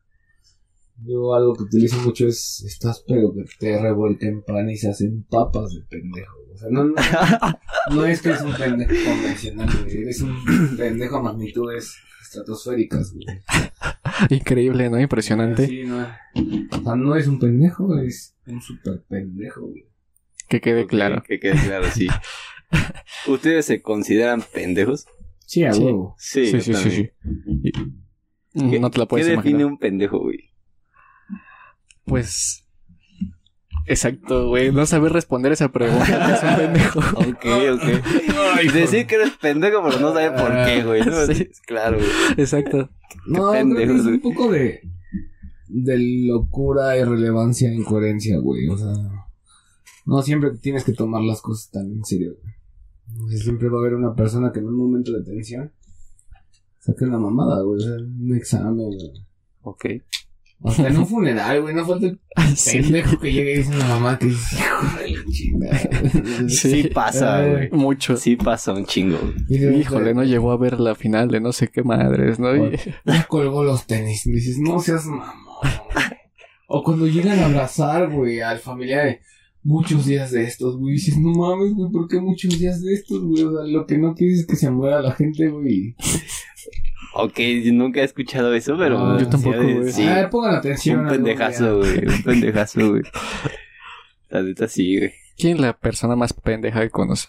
Yo 1.05 1.35
algo 1.35 1.55
que 1.55 1.62
utilizo 1.64 1.97
mucho 1.99 2.26
es 2.26 2.62
estás 2.67 3.05
pero 3.07 3.33
que 3.33 3.45
te 3.59 3.81
revuelca 3.81 4.26
en 4.26 4.43
pan 4.43 4.69
y 4.69 4.76
se 4.76 4.88
hacen 4.90 5.25
papas 5.31 5.73
de 5.73 5.83
pendejo. 5.88 6.37
O 6.52 6.57
sea, 6.59 6.69
no, 6.71 6.85
no, 6.85 6.95
no 7.95 8.05
es 8.07 8.21
que 8.21 8.31
eres 8.31 8.43
un 8.43 8.52
pendejo 8.55 8.93
convencional, 9.09 9.69
güey. 9.85 9.97
Eres 10.02 10.21
un 10.23 10.76
pendejo 10.76 11.17
a 11.19 11.23
magnitudes 11.23 11.95
estratosféricas, 12.23 13.12
güey. 13.14 13.26
Increíble, 14.31 14.90
¿no? 14.90 15.00
Impresionante. 15.00 15.67
Sí, 15.69 15.85
no. 15.85 15.99
O 16.73 16.83
sea, 16.83 16.97
no 16.97 17.14
es 17.14 17.26
un 17.28 17.38
pendejo, 17.38 17.97
es 17.99 18.35
un 18.47 18.61
super 18.61 19.00
pendejo, 19.09 19.67
güey. 19.69 19.87
Que 20.49 20.61
quede 20.61 20.87
claro. 20.87 21.23
Que 21.23 21.38
quede 21.38 21.61
claro, 21.64 21.85
sí. 21.93 22.09
¿Ustedes 23.28 23.67
se 23.67 23.83
consideran 23.83 24.43
pendejos? 24.52 25.07
Sí, 25.47 25.62
a 25.64 25.73
Sí. 25.73 25.83
huevo. 25.85 26.14
Sí, 26.19 26.47
Sí, 26.47 26.61
sí, 26.61 26.75
sí, 26.75 27.11
¿Qué- 28.52 28.81
no 28.81 28.90
te 28.90 28.99
la 28.99 29.07
puedes 29.07 29.26
¿Qué 29.26 29.33
define 29.37 29.50
imaginar. 29.50 29.73
un 29.73 29.78
pendejo, 29.78 30.19
güey? 30.19 30.48
Pues. 32.09 32.65
Exacto, 33.87 34.49
güey. 34.49 34.71
No 34.71 34.85
saber 34.85 35.12
responder 35.12 35.53
esa 35.53 35.71
pregunta 35.73 36.35
es 36.35 36.43
un 36.43 36.57
pendejo. 36.57 36.99
Ok, 37.17 37.47
ok. 37.75 38.73
Decir 38.75 39.07
que 39.07 39.15
eres 39.15 39.31
pendejo, 39.41 39.83
pero 39.83 39.99
no 40.00 40.12
sabe 40.12 40.31
por 40.38 40.53
qué, 40.67 40.85
güey. 40.85 41.03
¿no? 41.05 41.27
Sí. 41.27 41.49
Claro, 41.67 41.97
güey. 41.97 42.09
Exacto. 42.37 42.91
No, 43.27 43.53
pendejos, 43.53 44.00
es 44.00 44.03
un 44.07 44.19
güey. 44.21 44.21
poco 44.21 44.50
de, 44.53 44.81
de 45.69 45.99
locura, 46.29 46.99
irrelevancia, 46.99 47.73
incoherencia, 47.73 48.38
güey. 48.38 48.69
O 48.69 48.77
sea, 48.77 48.93
No 50.05 50.21
siempre 50.23 50.50
tienes 50.61 50.85
que 50.85 50.93
tomar 50.93 51.23
las 51.23 51.41
cosas 51.41 51.71
tan 51.71 51.87
en 51.91 52.05
serio, 52.05 52.37
güey. 52.43 52.55
O 53.25 53.29
sea, 53.31 53.38
siempre 53.38 53.69
va 53.71 53.79
a 53.79 53.81
haber 53.81 53.95
una 53.95 54.15
persona 54.15 54.53
que 54.53 54.59
en 54.59 54.67
un 54.67 54.77
momento 54.77 55.12
de 55.12 55.23
tensión 55.25 55.73
saque 56.79 57.05
una 57.07 57.19
mamada, 57.19 57.62
güey. 57.62 57.79
O 57.79 57.81
sea, 57.81 57.95
un 57.95 58.35
examen, 58.37 58.75
güey. 58.77 59.12
Ok. 59.62 59.85
Hasta 60.65 60.88
en 60.88 60.97
un 60.99 61.07
funeral, 61.09 61.62
güey. 61.62 61.75
No 61.75 61.87
falta 61.87 62.07
el 62.07 62.19
Sí. 62.57 62.81
pendejo 62.81 63.19
que 63.21 63.33
llegue 63.33 63.53
y 63.55 63.57
dice 63.59 63.75
una 63.77 63.88
mamá 63.88 64.19
que 64.19 64.27
dice, 64.27 64.57
hijo 64.57 64.99
de 64.99 65.11
la 65.11 65.25
chingada. 65.31 66.49
Sí, 66.49 66.83
Sí. 66.83 66.88
pasa, 66.88 67.37
Ay. 67.38 67.50
güey. 67.50 67.71
Mucho. 67.73 68.17
Sí 68.17 68.37
pasa 68.37 68.73
un 68.73 68.85
chingo. 68.87 69.19
güey. 69.19 69.35
Dice, 69.49 69.73
Híjole, 69.77 70.15
no 70.15 70.25
llegó 70.25 70.50
a 70.53 70.57
ver 70.57 70.81
la 70.81 70.95
final 70.95 71.29
de 71.29 71.41
no 71.41 71.53
sé 71.53 71.69
qué 71.69 71.83
madres, 71.83 72.38
¿no? 72.38 72.55
Y- 72.57 72.77
Ya 73.05 73.25
colgó 73.29 73.62
los 73.65 73.87
tenis. 73.87 74.23
Dices, 74.25 74.59
no 74.59 74.79
seas 74.81 75.07
mamón. 75.07 75.27
güey. 75.62 75.73
O 76.67 76.83
cuando 76.83 77.07
llegan 77.07 77.38
a 77.38 77.47
abrazar, 77.47 78.11
güey, 78.11 78.41
al 78.41 78.59
familiar 78.59 79.05
de 79.07 79.21
muchos 79.62 80.05
días 80.07 80.31
de 80.33 80.45
estos, 80.45 80.77
güey. 80.77 80.95
Dices, 80.95 81.17
no 81.19 81.31
mames, 81.33 81.73
güey, 81.75 81.91
¿por 81.91 82.09
qué 82.09 82.21
muchos 82.21 82.59
días 82.59 82.83
de 82.83 82.93
estos, 82.95 83.23
güey? 83.25 83.43
O 83.45 83.53
sea, 83.53 83.67
lo 83.67 83.87
que 83.87 83.97
no 83.97 84.15
quieres 84.15 84.41
es 84.41 84.47
que 84.47 84.57
se 84.57 84.71
muera 84.71 85.00
la 85.00 85.12
gente, 85.12 85.49
güey. 85.49 85.95
Ok, 87.20 87.40
nunca 87.72 88.00
he 88.00 88.04
escuchado 88.04 88.54
eso, 88.54 88.76
pero... 88.78 88.96
Ah, 88.98 89.18
yo 89.18 89.28
tampoco, 89.28 89.60
sí, 89.60 89.75
güey. 89.75 89.92
Sí, 89.92 90.06
A 90.06 90.14
ver, 90.14 90.30
pongan 90.30 90.54
atención. 90.54 91.00
un 91.00 91.08
pendejazo, 91.08 91.78
güey. 91.78 92.06
Un 92.06 92.22
pendejazo, 92.25 92.90
güey. 92.90 93.02
La 94.28 94.42
neta 94.42 94.68
sí, 94.68 94.98
güey. 94.98 95.12
¿Quién 95.37 95.56
es 95.56 95.60
la 95.60 95.76
persona 95.76 96.14
más 96.14 96.32
pendeja 96.32 96.80
que 96.80 96.90
conoce? 96.90 97.28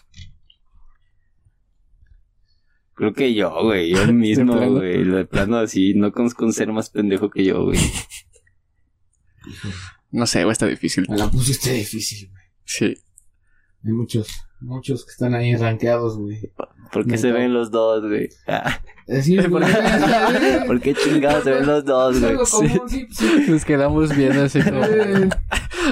Creo 2.94 3.12
que 3.14 3.34
yo, 3.34 3.50
güey. 3.64 3.90
Yo 3.90 4.06
mismo, 4.12 4.54
güey. 4.54 5.02
De 5.04 5.24
plano 5.24 5.56
así. 5.56 5.94
No 5.94 6.12
conozco 6.12 6.44
un 6.44 6.52
ser 6.52 6.72
más 6.72 6.90
pendejo 6.90 7.28
que 7.28 7.44
yo, 7.44 7.64
güey. 7.64 7.78
No 10.12 10.26
sé, 10.26 10.44
güey, 10.44 10.52
está 10.52 10.66
difícil. 10.66 11.06
Me 11.08 11.16
la 11.16 11.28
pusiste 11.30 11.72
difícil, 11.72 12.28
güey. 12.30 12.42
Sí. 12.64 12.94
Hay 13.84 13.92
muchos, 13.92 14.28
muchos 14.60 15.04
que 15.04 15.10
están 15.12 15.34
ahí 15.34 15.54
rankeados, 15.56 16.18
güey. 16.18 16.50
¿Por 16.92 17.04
qué 17.04 17.12
Me 17.12 17.18
se 17.18 17.30
ven 17.32 17.52
los 17.54 17.70
dos, 17.70 18.02
güey? 18.06 18.28
Ah, 18.48 18.80
Así, 19.08 19.36
güey. 19.46 19.64
¿Por 20.66 20.80
qué 20.80 20.94
chingados 20.94 21.44
se 21.44 21.50
ven 21.52 21.66
los 21.66 21.84
dos, 21.84 22.16
Es 22.16 22.52
güey? 22.52 22.70
sí, 22.88 23.06
sí. 23.10 23.44
Nos 23.48 23.64
quedamos 23.64 24.14
viendo 24.16 24.42
así 24.44 24.60
como... 24.62 24.84
Eh, 24.84 25.28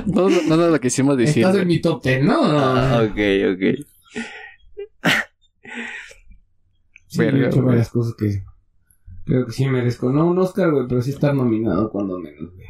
No, 0.07 0.29
no, 0.29 0.57
no 0.57 0.57
lo 0.69 0.81
quisimos 0.81 1.17
decir. 1.17 1.45
Estás 1.45 1.61
en 1.63 1.69
mi 1.69 1.81
top 1.81 2.03
ten, 2.03 2.27
¿no? 2.27 2.39
Ah, 2.43 3.03
ok, 3.05 3.19
ok. 3.55 3.85
Sí, 7.07 7.23
he 7.23 7.25
Verga, 7.25 7.47
hecho 7.49 7.57
güey. 7.57 7.67
varias 7.69 7.89
cosas 7.91 8.15
que 8.19 8.43
creo 9.25 9.47
que 9.47 9.53
sí 9.53 9.67
merezco. 9.67 10.11
No 10.13 10.27
un 10.27 10.39
Oscar, 10.39 10.71
güey, 10.71 10.87
pero 10.89 11.01
sí 11.03 11.11
estar 11.11 11.35
nominado 11.35 11.91
cuando 11.91 12.19
menos, 12.19 12.53
güey. 12.55 12.67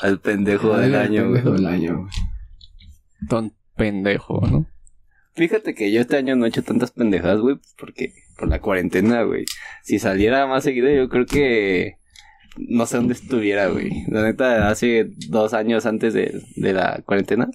Al 0.00 0.20
pendejo 0.20 0.76
del 0.76 0.94
Al 0.94 1.00
año, 1.06 1.28
güey. 1.28 1.42
pendejo 1.42 1.50
del 1.56 1.66
año, 1.66 1.98
güey. 1.98 2.10
Ton 3.28 3.52
pendejo, 3.76 4.40
¿no? 4.48 4.66
Fíjate 5.34 5.74
que 5.74 5.90
yo 5.90 6.00
este 6.00 6.16
año 6.16 6.36
no 6.36 6.44
he 6.44 6.48
hecho 6.48 6.62
tantas 6.62 6.90
pendejadas, 6.90 7.40
güey, 7.40 7.56
porque 7.78 8.12
por 8.38 8.48
la 8.48 8.60
cuarentena, 8.60 9.22
güey. 9.22 9.44
Si 9.82 9.98
saliera 9.98 10.46
más 10.46 10.64
seguido, 10.64 10.90
yo 10.90 11.08
creo 11.08 11.26
que 11.26 11.96
no 12.56 12.86
sé 12.86 12.98
dónde 12.98 13.14
estuviera, 13.14 13.68
güey. 13.68 14.04
La 14.08 14.22
neta, 14.22 14.68
hace 14.68 15.10
dos 15.28 15.54
años 15.54 15.86
antes 15.86 16.12
de, 16.12 16.42
de 16.56 16.72
la 16.72 17.02
cuarentena, 17.06 17.48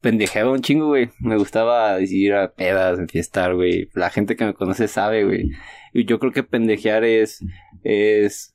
pendejeaba 0.00 0.52
un 0.52 0.62
chingo, 0.62 0.86
güey. 0.86 1.10
Me 1.18 1.36
gustaba 1.36 2.00
ir 2.00 2.34
a 2.34 2.52
pedas, 2.52 2.98
enfiestar, 2.98 3.54
güey. 3.54 3.88
La 3.94 4.10
gente 4.10 4.36
que 4.36 4.44
me 4.44 4.54
conoce 4.54 4.86
sabe, 4.88 5.24
güey. 5.24 5.50
Y 5.92 6.04
yo 6.04 6.18
creo 6.18 6.32
que 6.32 6.42
pendejear 6.42 7.04
es, 7.04 7.40
es, 7.82 8.54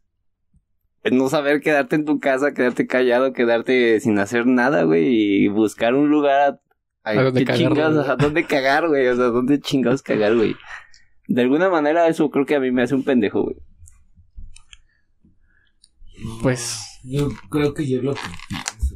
no 1.12 1.28
saber 1.28 1.62
quedarte 1.62 1.96
en 1.96 2.06
tu 2.06 2.20
casa, 2.20 2.54
quedarte 2.54 2.88
callado, 2.88 3.34
quedarte 3.34 4.00
sin 4.00 4.20
hacer 4.20 4.46
nada, 4.46 4.84
güey, 4.84 5.08
y 5.08 5.48
buscar 5.48 5.96
un 5.96 6.10
lugar 6.10 6.62
a, 7.04 7.12
A 7.12 7.24
donde 7.24 7.40
qué 7.42 7.46
cagarla, 7.46 7.70
chingados, 7.70 7.96
güey. 7.96 8.10
a 8.10 8.16
dónde 8.16 8.46
cagar, 8.46 8.88
güey, 8.88 9.08
o 9.08 9.16
sea, 9.16 9.26
dónde 9.26 9.60
chingados 9.60 10.02
cagar, 10.02 10.36
güey. 10.36 10.56
De 11.28 11.42
alguna 11.42 11.70
manera 11.70 12.08
eso 12.08 12.30
creo 12.30 12.46
que 12.46 12.56
a 12.56 12.60
mí 12.60 12.72
me 12.72 12.84
hace 12.84 12.96
un 12.96 13.04
pendejo, 13.04 13.44
güey. 13.44 13.58
Pues... 16.42 17.00
Yo 17.04 17.30
creo 17.50 17.74
que 17.74 17.88
yo 17.88 18.02
lo 18.02 18.14
que 18.14 18.22
pienso. 18.48 18.96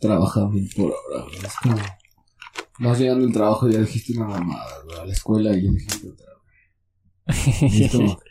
Trabaja 0.00 0.48
mil 0.48 0.68
por 0.74 0.86
hora, 0.86 1.24
güey. 1.24 1.36
Es 1.36 1.54
como. 1.62 1.76
Vas 2.78 2.98
llegando 2.98 3.26
al 3.26 3.32
trabajo 3.32 3.68
y 3.68 3.72
ya 3.72 3.80
dijiste 3.80 4.16
una 4.16 4.26
mamada, 4.26 4.82
güey. 4.84 4.98
A 4.98 5.04
la 5.04 5.12
escuela 5.12 5.56
y 5.56 5.64
ya 5.64 5.70
dijiste 5.70 6.08
otra, 6.08 6.26
güey. 7.26 7.82
Es 7.84 7.92
como. 7.92 8.18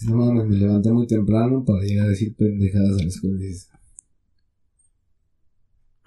No 0.00 0.14
mames, 0.14 0.46
me 0.46 0.56
levanté 0.58 0.92
muy 0.92 1.08
temprano 1.08 1.64
para 1.64 1.82
llegar 1.82 2.06
a 2.06 2.10
decir 2.10 2.32
pendejadas 2.36 3.00
a 3.00 3.02
la 3.02 3.08
escuela 3.08 3.36
y 3.40 3.48
dices. 3.48 3.68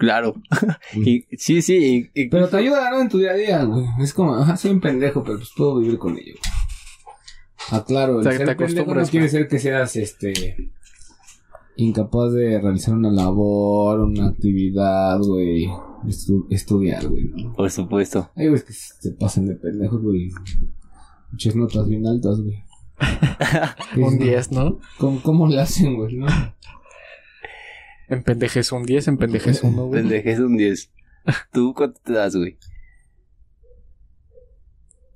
Claro. 0.01 0.33
Y, 0.95 1.25
sí, 1.37 1.61
sí, 1.61 2.09
y, 2.15 2.21
y- 2.23 2.29
Pero 2.29 2.49
te 2.49 2.57
ayuda, 2.57 2.89
¿no? 2.89 3.01
En 3.01 3.07
tu 3.09 3.19
día 3.19 3.31
a 3.31 3.35
día, 3.35 3.63
güey. 3.63 3.85
Es 4.01 4.13
como, 4.13 4.35
ajá, 4.35 4.57
soy 4.57 4.71
un 4.71 4.81
pendejo, 4.81 5.23
pero 5.23 5.37
pues 5.37 5.51
puedo 5.55 5.79
vivir 5.79 5.97
con 5.99 6.13
ello. 6.17 6.33
güey. 6.33 7.71
Ah, 7.71 7.85
claro, 7.87 8.13
el 8.13 8.19
O 8.19 8.23
sea, 8.23 8.31
que 8.31 8.37
ser 8.39 8.47
te 8.47 8.55
pendejo 8.55 8.95
no 8.95 9.05
quiere 9.05 9.29
ser 9.29 9.47
que 9.47 9.59
seas, 9.59 9.95
este... 9.95 10.71
Incapaz 11.77 12.33
de 12.33 12.59
realizar 12.59 12.93
una 12.95 13.09
labor, 13.11 13.99
una 14.01 14.27
actividad, 14.27 15.19
güey. 15.19 15.67
Estu- 16.05 16.47
estudiar, 16.49 17.07
güey, 17.07 17.25
¿no? 17.29 17.53
por 17.53 17.69
supuesto. 17.71 18.29
Hay 18.35 18.47
güeyes 18.47 18.63
que 18.65 18.73
se 18.73 19.11
pasan 19.13 19.45
de 19.45 19.55
pendejos, 19.55 20.01
güey. 20.01 20.29
Muchas 21.31 21.55
notas 21.55 21.87
bien 21.87 22.05
altas, 22.07 22.41
güey. 22.41 22.63
¿Qué 23.95 24.01
Un 24.01 24.15
es, 24.15 24.19
no? 24.19 24.25
10, 24.25 24.51
¿no? 24.51 24.79
¿Cómo, 24.97 25.21
¿Cómo 25.23 25.47
le 25.47 25.61
hacen, 25.61 25.95
güey, 25.95 26.15
no? 26.17 26.25
En 28.11 28.23
pendejes 28.23 28.73
un 28.73 28.83
10, 28.83 29.07
en 29.07 29.17
pendejes 29.17 29.63
uno, 29.63 29.85
güey. 29.87 30.01
Pendejes 30.01 30.39
un 30.39 30.57
10. 30.57 30.91
¿Tú 31.53 31.73
cuánto 31.73 31.99
te 32.03 32.11
das, 32.11 32.35
güey? 32.35 32.57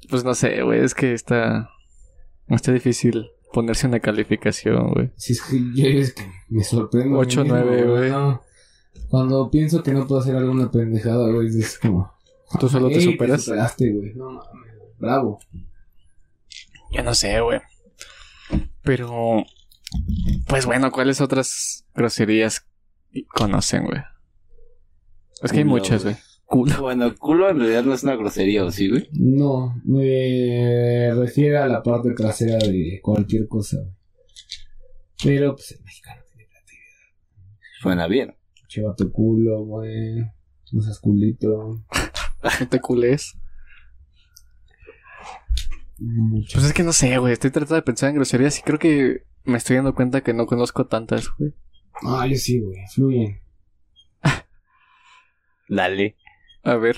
Pues 0.10 0.24
no 0.24 0.34
sé, 0.34 0.62
güey, 0.64 0.84
es 0.84 0.94
que 0.96 1.14
está... 1.14 1.70
Está 2.48 2.72
difícil 2.72 3.28
ponerse 3.52 3.88
una 3.88 4.00
calificación, 4.00 4.94
güey. 4.94 5.12
Si 5.18 5.34
es 5.34 5.42
que 5.42 5.58
yo 5.74 5.88
es 5.88 6.14
que 6.14 6.24
me 6.48 6.64
sorprendo. 6.64 7.16
a 7.16 7.20
mí 7.20 7.26
Ocho, 7.26 7.42
mismo, 7.42 7.58
nueve, 7.58 7.84
güey. 7.84 8.12
¿no? 8.12 8.42
Cuando 9.10 9.52
pienso 9.52 9.84
que 9.84 9.92
no 9.92 10.08
puedo 10.08 10.22
hacer 10.22 10.36
alguna 10.38 10.72
pendejada, 10.72 11.30
güey, 11.32 11.48
es 11.48 11.78
como. 11.80 12.14
¿Tú 12.60 12.70
solo 12.70 12.88
te 12.88 12.96
"Ey, 12.96 13.02
superas?" 13.02 13.44
superaste, 13.44 13.92
güey. 13.92 14.14
No 14.14 14.30
mames. 14.30 14.74
Bravo. 15.00 15.40
Yo 16.92 17.04
no 17.04 17.14
sé, 17.14 17.42
güey. 17.42 17.60
Pero... 18.84 19.44
Pues 20.48 20.66
bueno, 20.66 20.92
¿cuáles 20.92 21.20
otras 21.20 21.86
groserías 21.94 22.66
conocen, 23.24 23.86
güey? 23.86 24.02
Es 25.42 25.52
que 25.52 25.60
hay 25.60 25.66
muchas, 25.66 26.04
güey. 26.04 26.16
Culo. 26.46 26.82
Bueno, 26.82 27.16
culo 27.16 27.50
en 27.50 27.60
realidad 27.60 27.84
no 27.84 27.94
es 27.94 28.04
una 28.04 28.16
grosería, 28.16 28.64
¿o 28.64 28.72
sí, 28.72 28.90
güey? 28.90 29.10
No, 29.14 29.82
me 29.84 31.12
refiere 31.16 31.58
a 31.58 31.68
la 31.68 31.82
parte 31.82 32.14
trasera 32.14 32.58
de 32.58 33.00
cualquier 33.02 33.48
cosa, 33.48 33.78
güey. 33.78 33.96
Pero, 35.24 35.56
pues 35.56 35.72
el 35.72 35.84
mexicano 35.84 36.22
tiene 36.28 36.48
creatividad. 36.48 36.86
Suena 37.82 38.08
bien. 38.08 38.36
Lleva 38.74 38.96
tu 38.96 39.12
culo, 39.12 39.64
güey. 39.64 40.18
No 40.72 40.82
seas 40.82 41.00
culito. 41.00 41.84
No 42.60 42.68
te 42.68 42.80
culés. 42.80 43.36
Mucho. 45.98 46.60
Pues 46.60 46.66
es 46.66 46.74
que 46.74 46.84
no 46.84 46.94
sé, 46.94 47.18
güey. 47.18 47.34
Estoy 47.34 47.50
tratando 47.50 47.74
de 47.74 47.82
pensar 47.82 48.10
en 48.10 48.18
groserías 48.18 48.60
y 48.60 48.62
creo 48.62 48.78
que 48.78 49.24
me 49.46 49.58
estoy 49.58 49.78
dando 49.78 49.96
cuenta 49.96 50.22
que 50.22 50.36
no 50.36 50.46
conozco 50.46 50.86
tantas, 50.86 51.30
güey. 51.40 51.56
Ah, 52.04 52.28
yo 52.28 52.36
sí, 52.36 52.60
güey. 52.60 52.78
Fluyen. 52.94 53.40
Dale. 55.70 56.16
A 56.64 56.76
ver. 56.76 56.98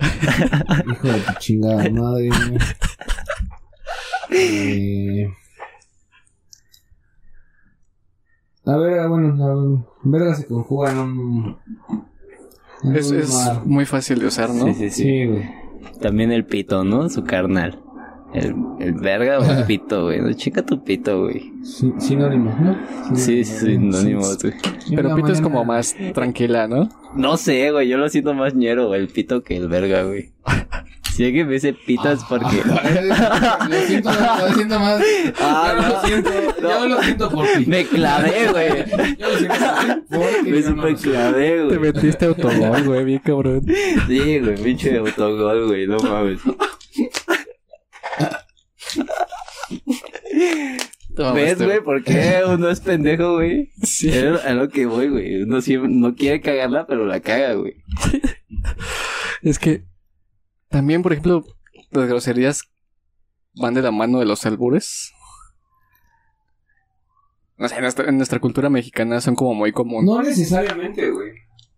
Hijo 0.00 1.08
de 1.08 1.20
tu 1.20 1.32
chingada 1.38 1.88
madre, 1.90 2.28
güey. 2.28 2.58
Eh... 4.30 5.28
A 8.64 8.76
ver, 8.76 9.08
bueno, 9.08 9.36
la 9.36 9.84
verga 10.02 10.34
se 10.34 10.46
conjuga 10.46 10.90
en 10.90 10.98
un. 10.98 11.58
en 12.82 12.96
Es, 12.96 13.10
un 13.12 13.18
es 13.18 13.64
muy 13.64 13.86
fácil 13.86 14.18
de 14.18 14.26
usar, 14.26 14.50
¿no? 14.50 14.66
Sí, 14.66 14.74
sí, 14.74 14.90
sí. 14.90 15.02
Sí, 15.02 15.26
güey. 15.26 15.48
También 16.00 16.32
el 16.32 16.44
pito, 16.44 16.82
¿no? 16.82 17.08
Su 17.08 17.22
carnal. 17.22 17.80
El, 18.36 18.54
el 18.80 18.92
verga 18.92 19.38
o 19.38 19.44
el 19.44 19.64
pito, 19.64 20.04
güey. 20.04 20.20
No, 20.20 20.32
chica 20.34 20.64
tu 20.64 20.84
pito, 20.84 21.22
güey. 21.22 21.52
Sí, 21.62 21.92
sinónimos, 21.98 22.54
¿no? 22.60 22.76
Sí, 23.14 23.44
sí, 23.44 23.66
sinónimos, 23.66 24.38
güey. 24.42 24.54
Pero 24.94 25.16
Pito 25.16 25.32
es 25.32 25.40
como 25.40 25.64
más 25.64 25.96
tranquila, 26.14 26.68
¿no? 26.68 26.88
No 27.14 27.36
sé, 27.38 27.70
güey. 27.70 27.88
Yo 27.88 27.96
lo 27.96 28.08
siento 28.08 28.34
más 28.34 28.54
ñero, 28.54 28.94
el 28.94 29.08
pito 29.08 29.42
que 29.42 29.56
el 29.56 29.68
verga, 29.68 30.02
güey. 30.02 30.30
Si 31.14 31.24
alguien 31.24 31.46
me 31.46 31.54
dice 31.54 31.72
pito 31.72 32.12
es 32.12 32.22
porque... 32.24 32.56
lo 33.68 33.76
siento 33.86 34.10
más, 34.10 34.42
lo 34.42 34.54
siento 34.54 34.78
más. 34.78 35.02
Ah, 35.40 35.72
yo 35.74 35.82
no. 35.82 35.88
lo 35.88 36.00
siento, 36.02 36.30
yo 36.60 36.88
lo 36.88 37.02
siento 37.02 37.30
por 37.30 37.46
ti. 37.46 37.64
Me 37.66 37.86
clavé, 37.86 38.48
güey. 38.52 39.16
Yo 39.16 39.28
lo 39.32 39.38
siento 39.38 39.56
por 40.10 40.26
ti. 40.44 40.50
Me 40.50 40.60
no 40.60 40.68
super 40.68 40.94
clavé, 40.96 41.48
Te 41.48 41.64
güey. 41.64 41.78
metiste 41.78 42.26
autogol, 42.26 42.84
güey, 42.84 43.04
bien 43.06 43.22
cabrón. 43.24 43.64
Sí, 44.06 44.38
güey, 44.40 44.62
pinche 44.62 44.98
autogol, 44.98 45.68
güey. 45.68 45.86
No 45.86 45.96
mames. 46.00 46.40
¿Ves, 51.34 51.62
güey? 51.62 51.80
¿Por 51.82 52.04
qué 52.04 52.42
uno 52.46 52.68
es 52.68 52.80
pendejo, 52.80 53.34
güey? 53.36 53.70
Sí. 53.82 54.08
Es 54.10 54.44
a 54.44 54.52
lo 54.52 54.68
que 54.68 54.86
voy, 54.86 55.08
güey. 55.08 55.42
Uno 55.42 55.60
siempre- 55.62 55.90
no 55.90 56.14
quiere 56.14 56.40
cagarla, 56.40 56.86
pero 56.86 57.06
la 57.06 57.20
caga, 57.20 57.54
güey. 57.54 57.74
Es 59.42 59.58
que 59.58 59.84
también, 60.68 61.02
por 61.02 61.12
ejemplo, 61.12 61.44
las 61.90 62.08
groserías 62.08 62.62
van 63.54 63.74
de 63.74 63.82
la 63.82 63.90
mano 63.92 64.18
de 64.18 64.26
los 64.26 64.44
albures. 64.44 65.12
O 67.58 67.68
sea, 67.68 67.78
en 67.78 67.82
nuestra, 67.84 68.08
en 68.08 68.16
nuestra 68.16 68.38
cultura 68.40 68.68
mexicana 68.68 69.20
son 69.20 69.34
como 69.34 69.54
muy 69.54 69.72
comunes, 69.72 70.04
No 70.04 70.22
necesariamente, 70.22 71.10
güey. 71.10 71.32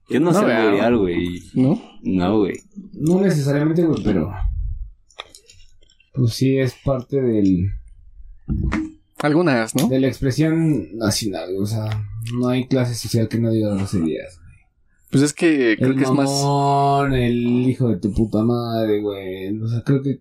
Yo 0.09 0.19
no, 0.21 0.33
No 0.33 0.41
sé 0.41 0.53
alburear, 0.53 0.97
güey. 0.97 1.41
¿no? 1.55 1.81
No, 2.03 2.38
güey. 2.38 2.55
No 2.93 3.21
necesariamente, 3.21 3.85
güey, 3.85 4.03
pero. 4.03 4.33
Pues 6.15 6.33
sí, 6.35 6.59
es 6.59 6.75
parte 6.83 7.21
del, 7.21 7.69
Algunas, 9.21 9.75
¿no? 9.75 9.88
de 9.88 10.00
la 10.00 10.07
expresión 10.07 10.97
nacional, 10.97 11.49
güey. 11.49 11.62
O 11.62 11.67
sea, 11.67 11.88
no 12.35 12.49
hay 12.49 12.69
clase 12.69 12.95
social 12.95 13.28
que 13.28 13.38
no 13.38 13.50
diga 13.50 13.75
groserías. 13.75 14.40
Pues 15.11 15.23
es 15.23 15.33
que 15.33 15.76
creo 15.78 15.90
el 15.90 15.97
que 15.97 16.05
es 16.05 16.11
más... 16.11 16.31
el 17.12 17.69
hijo 17.69 17.88
de 17.88 17.97
tu 17.97 18.12
puta 18.12 18.43
madre, 18.43 19.00
güey. 19.00 19.59
O 19.61 19.69
sea, 19.69 19.83
creo 19.83 20.02
que. 20.02 20.21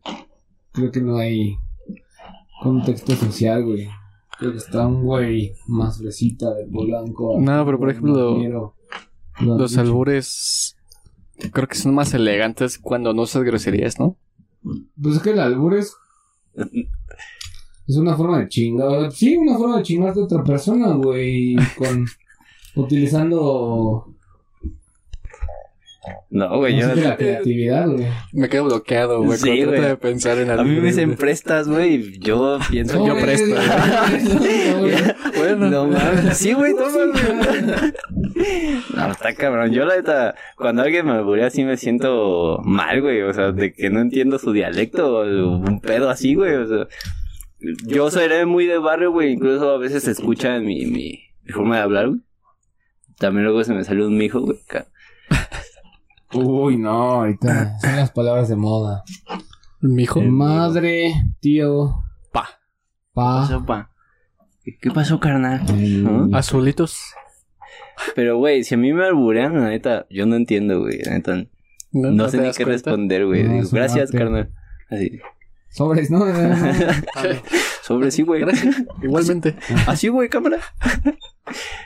Creo 0.72 0.92
que 0.92 1.02
no 1.02 1.18
hay 1.18 1.58
contexto 2.62 3.16
social, 3.16 3.66
güey. 3.66 3.88
Creo 4.40 4.52
que 4.52 4.58
está 4.60 4.88
un 4.88 5.04
güey 5.04 5.54
más 5.68 5.98
fresita 5.98 6.54
del 6.54 6.70
Polanco. 6.70 7.40
No, 7.40 7.66
pero 7.66 7.80
por 7.80 7.90
ejemplo. 7.90 8.38
Lo 9.40 9.58
Los 9.58 9.72
dicho. 9.72 9.82
albures 9.82 10.78
creo 11.52 11.68
que 11.68 11.76
son 11.76 11.94
más 11.94 12.14
elegantes 12.14 12.78
cuando 12.78 13.14
no 13.14 13.24
usas 13.24 13.44
groserías, 13.44 14.00
¿no? 14.00 14.18
Pues 15.02 15.18
es 15.18 15.22
que 15.22 15.32
el 15.32 15.40
albur 15.40 15.76
es. 15.76 15.94
Es 17.88 17.96
una 17.96 18.16
forma 18.16 18.40
de 18.40 18.50
chingar. 18.50 19.12
Sí, 19.12 19.38
una 19.38 19.58
forma 19.58 19.78
de 19.78 19.84
chingarte 19.84 20.20
a 20.20 20.24
otra 20.24 20.44
persona, 20.44 20.90
güey. 20.94 21.56
Con. 21.78 22.06
Utilizando. 22.76 24.14
No, 26.30 26.58
güey. 26.58 26.76
no 26.80 26.94
Yo, 26.94 27.02
la 27.02 27.16
creatividad, 27.18 27.88
güey. 27.90 28.06
Me 28.34 28.48
quedo 28.50 28.66
bloqueado, 28.66 29.24
güey, 29.24 29.38
Sí, 29.38 29.48
cuando 29.48 29.64
trato 29.64 29.78
güey. 29.78 29.90
de 29.90 29.98
pensar 29.98 30.38
en 30.38 30.50
a 30.50 30.54
albures. 30.54 30.74
mí 30.76 30.80
me 30.82 30.88
dicen 30.88 31.16
prestas, 31.16 31.68
güey. 31.68 31.96
y 31.96 32.20
Yo 32.20 32.60
pienso. 32.70 33.06
Yo 33.06 33.16
presto. 33.20 33.56
bueno. 35.38 35.70
No 35.70 35.88
mames. 35.88 36.38
Sí, 36.38 36.54
güey, 36.54 36.74
toma, 36.76 36.92
güey. 36.92 38.84
No, 38.96 39.12
está 39.12 39.34
cabrón. 39.34 39.72
Yo, 39.72 39.86
la 39.86 39.96
neta, 39.98 40.36
cuando 40.58 40.82
alguien 40.84 41.06
me 41.06 41.14
alburea, 41.14 41.50
sí 41.50 41.64
me 41.64 41.78
siento 41.78 42.60
mal, 42.64 43.02
güey. 43.02 43.22
O 43.24 43.34
sea, 43.34 43.52
de 43.52 43.74
que 43.74 43.90
no 43.90 44.00
entiendo 44.02 44.38
su 44.40 44.52
dialecto 44.52 45.20
o 45.20 45.58
un 45.58 45.80
pedo 45.82 46.10
así, 46.10 46.36
güey. 46.36 46.54
O 46.56 46.68
sea, 46.68 46.88
yo 47.86 48.10
seré 48.12 48.46
muy 48.46 48.66
de 48.66 48.78
barrio, 48.78 49.12
güey. 49.12 49.34
Incluso 49.34 49.72
a 49.72 49.78
veces 49.78 50.04
se 50.04 50.12
escucha 50.12 50.60
mi, 50.60 50.86
mi, 50.86 51.20
mi 51.44 51.52
forma 51.54 51.78
de 51.78 51.82
hablar, 51.82 52.08
güey. 52.10 52.22
También 53.18 53.46
luego 53.46 53.64
se 53.64 53.74
me 53.74 53.84
sale 53.84 54.06
un 54.06 54.18
mijo, 54.18 54.42
güey. 54.42 54.58
Uy, 56.34 56.78
no, 56.78 56.90
ahorita. 56.92 57.80
Son 57.80 57.96
las 57.96 58.12
palabras 58.12 58.50
de 58.50 58.56
moda. 58.56 59.04
Mijo. 59.82 60.22
Madre, 60.22 61.14
tío, 61.40 62.04
Pa. 62.32 62.44
¿Qué 62.48 62.56
pa. 63.14 63.42
pasó, 63.42 63.66
pa? 63.66 63.92
¿Qué 64.82 64.92
pasó, 64.92 65.20
carnal? 65.20 65.62
Azulitos. 66.34 67.00
Pero, 68.16 68.38
güey, 68.38 68.64
si 68.64 68.76
a 68.76 68.78
mí 68.78 68.94
me 68.94 69.06
alburean, 69.06 69.56
la 69.60 69.70
neta, 69.70 70.06
yo 70.10 70.26
no 70.26 70.36
entiendo, 70.36 70.82
güey. 70.82 71.00
La 71.04 71.14
neta, 71.14 71.36
No, 71.36 71.48
no, 71.94 72.12
¿No 72.12 72.30
sé 72.30 72.38
ni 72.38 72.52
qué 72.52 72.64
cuenta? 72.66 72.92
responder, 72.92 73.26
güey. 73.26 73.44
Gracias, 73.72 74.12
carnal. 74.12 74.52
Así. 74.90 75.20
Sobres, 75.78 76.10
¿no? 76.10 76.26
Sobre 77.84 78.10
sí, 78.10 78.24
güey. 78.24 78.42
Gracias. 78.42 78.84
Igualmente. 79.04 79.56
Así, 79.86 80.08
güey, 80.08 80.28
cámara. 80.28 80.60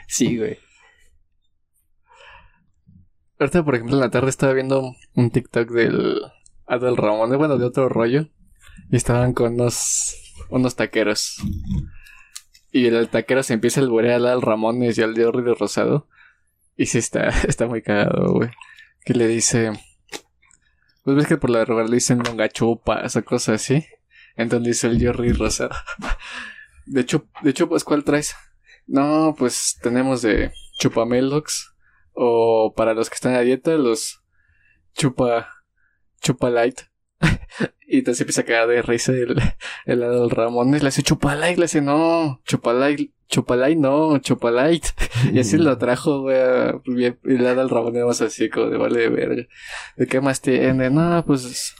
sí, 0.08 0.38
güey. 0.38 0.58
Ahorita, 3.38 3.62
por 3.62 3.74
ejemplo, 3.74 3.96
en 3.96 4.00
la 4.00 4.10
tarde 4.10 4.30
estaba 4.30 4.54
viendo 4.54 4.94
un 5.14 5.30
TikTok 5.30 5.68
del 5.72 6.22
Adel 6.66 6.96
Ramón, 6.96 7.36
bueno, 7.36 7.58
de 7.58 7.66
otro 7.66 7.90
rollo. 7.90 8.28
Y 8.90 8.96
estaban 8.96 9.34
con 9.34 9.54
unos, 9.54 10.16
unos 10.48 10.74
taqueros. 10.74 11.36
Y 12.70 12.86
el 12.86 13.10
taquero 13.10 13.42
se 13.42 13.52
empieza 13.52 13.80
a 13.80 13.84
alburear 13.84 14.24
al 14.24 14.40
Ramones 14.40 14.96
y 14.96 15.02
al 15.02 15.12
de 15.12 15.30
Rosado. 15.30 16.08
Y 16.78 16.86
sí 16.86 16.96
está, 16.96 17.28
está 17.46 17.66
muy 17.66 17.82
cagado, 17.82 18.32
güey. 18.32 18.48
Que 19.04 19.12
le 19.12 19.26
dice... 19.26 19.72
Pues 21.02 21.16
ves 21.16 21.26
que 21.26 21.36
por 21.36 21.50
la 21.50 21.64
robar 21.64 21.88
le 21.88 21.96
dicen 21.96 22.22
longachupas 22.22 23.16
o 23.16 23.24
cosas 23.24 23.60
así. 23.62 23.84
Entonces 24.36 24.66
dice 24.66 24.86
el 24.86 25.04
Jordi 25.04 25.32
Rosado. 25.32 25.74
De 26.86 27.00
hecho, 27.00 27.28
de 27.42 27.50
hecho, 27.50 27.68
pues, 27.68 27.84
¿cuál 27.84 28.04
traes? 28.04 28.34
No, 28.86 29.34
pues 29.38 29.78
tenemos 29.82 30.22
de 30.22 30.52
chupamelox. 30.78 31.74
O 32.12 32.74
para 32.76 32.94
los 32.94 33.08
que 33.08 33.14
están 33.14 33.34
a 33.34 33.40
dieta, 33.40 33.72
los 33.72 34.22
chupa, 34.94 35.48
chupa 36.20 36.50
light. 36.50 36.80
y 37.86 37.98
entonces 37.98 38.20
empieza 38.20 38.42
a 38.42 38.44
cagar 38.44 38.68
de 38.68 38.82
risa 38.82 39.12
el, 39.12 39.40
el 39.86 40.00
del 40.00 40.30
Ramones. 40.30 40.82
Le 40.82 40.88
hace 40.88 41.02
chupa 41.02 41.34
light, 41.34 41.58
le 41.58 41.64
hace 41.64 41.80
no, 41.80 42.40
chupa 42.44 42.72
light, 42.72 43.12
chupa 43.32 43.56
light, 43.56 43.78
no, 43.78 44.18
chupa 44.18 44.50
light. 44.50 44.84
y 45.32 45.38
así 45.40 45.56
lo 45.56 45.76
trajo, 45.78 46.20
güey. 46.20 46.36
bien- 46.84 47.18
Y 47.24 47.34
el 47.36 47.44
lado 47.44 47.56
del 47.60 47.70
Ramones 47.70 48.04
más 48.04 48.20
así, 48.20 48.48
como 48.50 48.66
de 48.66 48.76
vale 48.76 49.00
de 49.00 49.08
verga. 49.08 49.42
¿De 49.96 50.06
qué 50.06 50.20
más 50.20 50.40
tiene? 50.42 50.90
No, 50.90 51.24
pues 51.26 51.74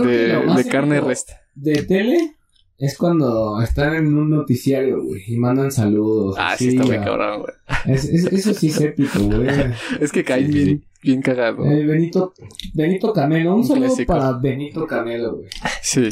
de, 0.00 0.36
de 0.36 0.68
carne 0.68 1.00
resta. 1.00 1.40
De 1.54 1.82
tele 1.84 2.34
es 2.78 2.96
cuando 2.98 3.60
están 3.62 3.94
en 3.94 4.16
un 4.16 4.30
noticiario, 4.30 5.02
güey, 5.04 5.22
y 5.28 5.36
mandan 5.36 5.70
saludos. 5.70 6.34
Ah, 6.38 6.56
sí, 6.56 6.68
está 6.70 6.82
muy 6.84 6.98
cabrón, 6.98 7.42
güey. 7.42 7.52
Es- 7.86 8.04
es- 8.06 8.24
eso 8.32 8.52
sí 8.54 8.68
es 8.68 8.80
épico, 8.80 9.20
güey. 9.20 9.46
Es 10.00 10.10
que 10.12 10.24
caen 10.24 10.46
Sí, 10.46 10.52
bien, 10.64 10.84
bien 11.02 11.22
cagado. 11.22 11.64
Eh, 11.66 11.84
Benito, 11.86 12.32
Benito 12.74 13.12
Camelo, 13.12 13.54
un, 13.54 13.60
Un 13.60 13.66
saludo 13.66 13.86
clásico. 13.86 14.12
para 14.12 14.32
Benito 14.32 14.86
Camelo, 14.86 15.36
güey. 15.36 15.48
Sí. 15.82 16.08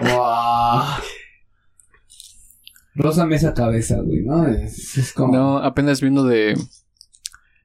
¡Wow! 0.00 0.82
Rosa 2.94 3.26
Mesa 3.26 3.54
Cabeza, 3.54 4.00
güey, 4.00 4.22
¿no? 4.22 4.46
Es, 4.46 4.96
es 4.98 5.12
como... 5.12 5.34
No, 5.34 5.58
apenas 5.58 6.00
vi 6.00 6.08
uno 6.08 6.24
de 6.24 6.56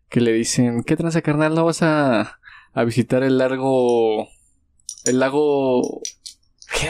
que 0.09 0.21
le 0.21 0.31
dicen, 0.33 0.83
¿qué 0.83 0.95
tranza 0.95 1.21
carnal? 1.21 1.55
¿No 1.55 1.65
vas 1.65 1.81
a, 1.81 2.39
a 2.73 2.83
visitar 2.83 3.23
el 3.23 3.38
largo... 3.38 4.27
el 5.05 5.19
lago... 5.19 6.01
¿Qué? 6.79 6.89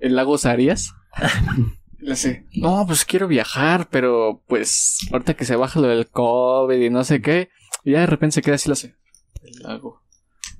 El 0.00 0.16
lago 0.16 0.38
Sarias? 0.38 0.94
Le 1.98 2.12
dice, 2.12 2.46
no, 2.54 2.86
pues 2.86 3.04
quiero 3.04 3.28
viajar, 3.28 3.88
pero 3.90 4.42
pues 4.46 4.96
ahorita 5.12 5.34
que 5.34 5.44
se 5.44 5.56
baja 5.56 5.80
lo 5.80 5.88
del 5.88 6.08
COVID 6.08 6.80
y 6.80 6.88
no 6.88 7.04
sé 7.04 7.20
qué, 7.20 7.50
y 7.84 7.92
ya 7.92 8.00
de 8.00 8.06
repente 8.06 8.36
se 8.36 8.42
queda 8.42 8.54
así, 8.54 8.70
lo 8.70 8.72
hace. 8.72 8.96
El 9.42 9.62
lago... 9.62 10.02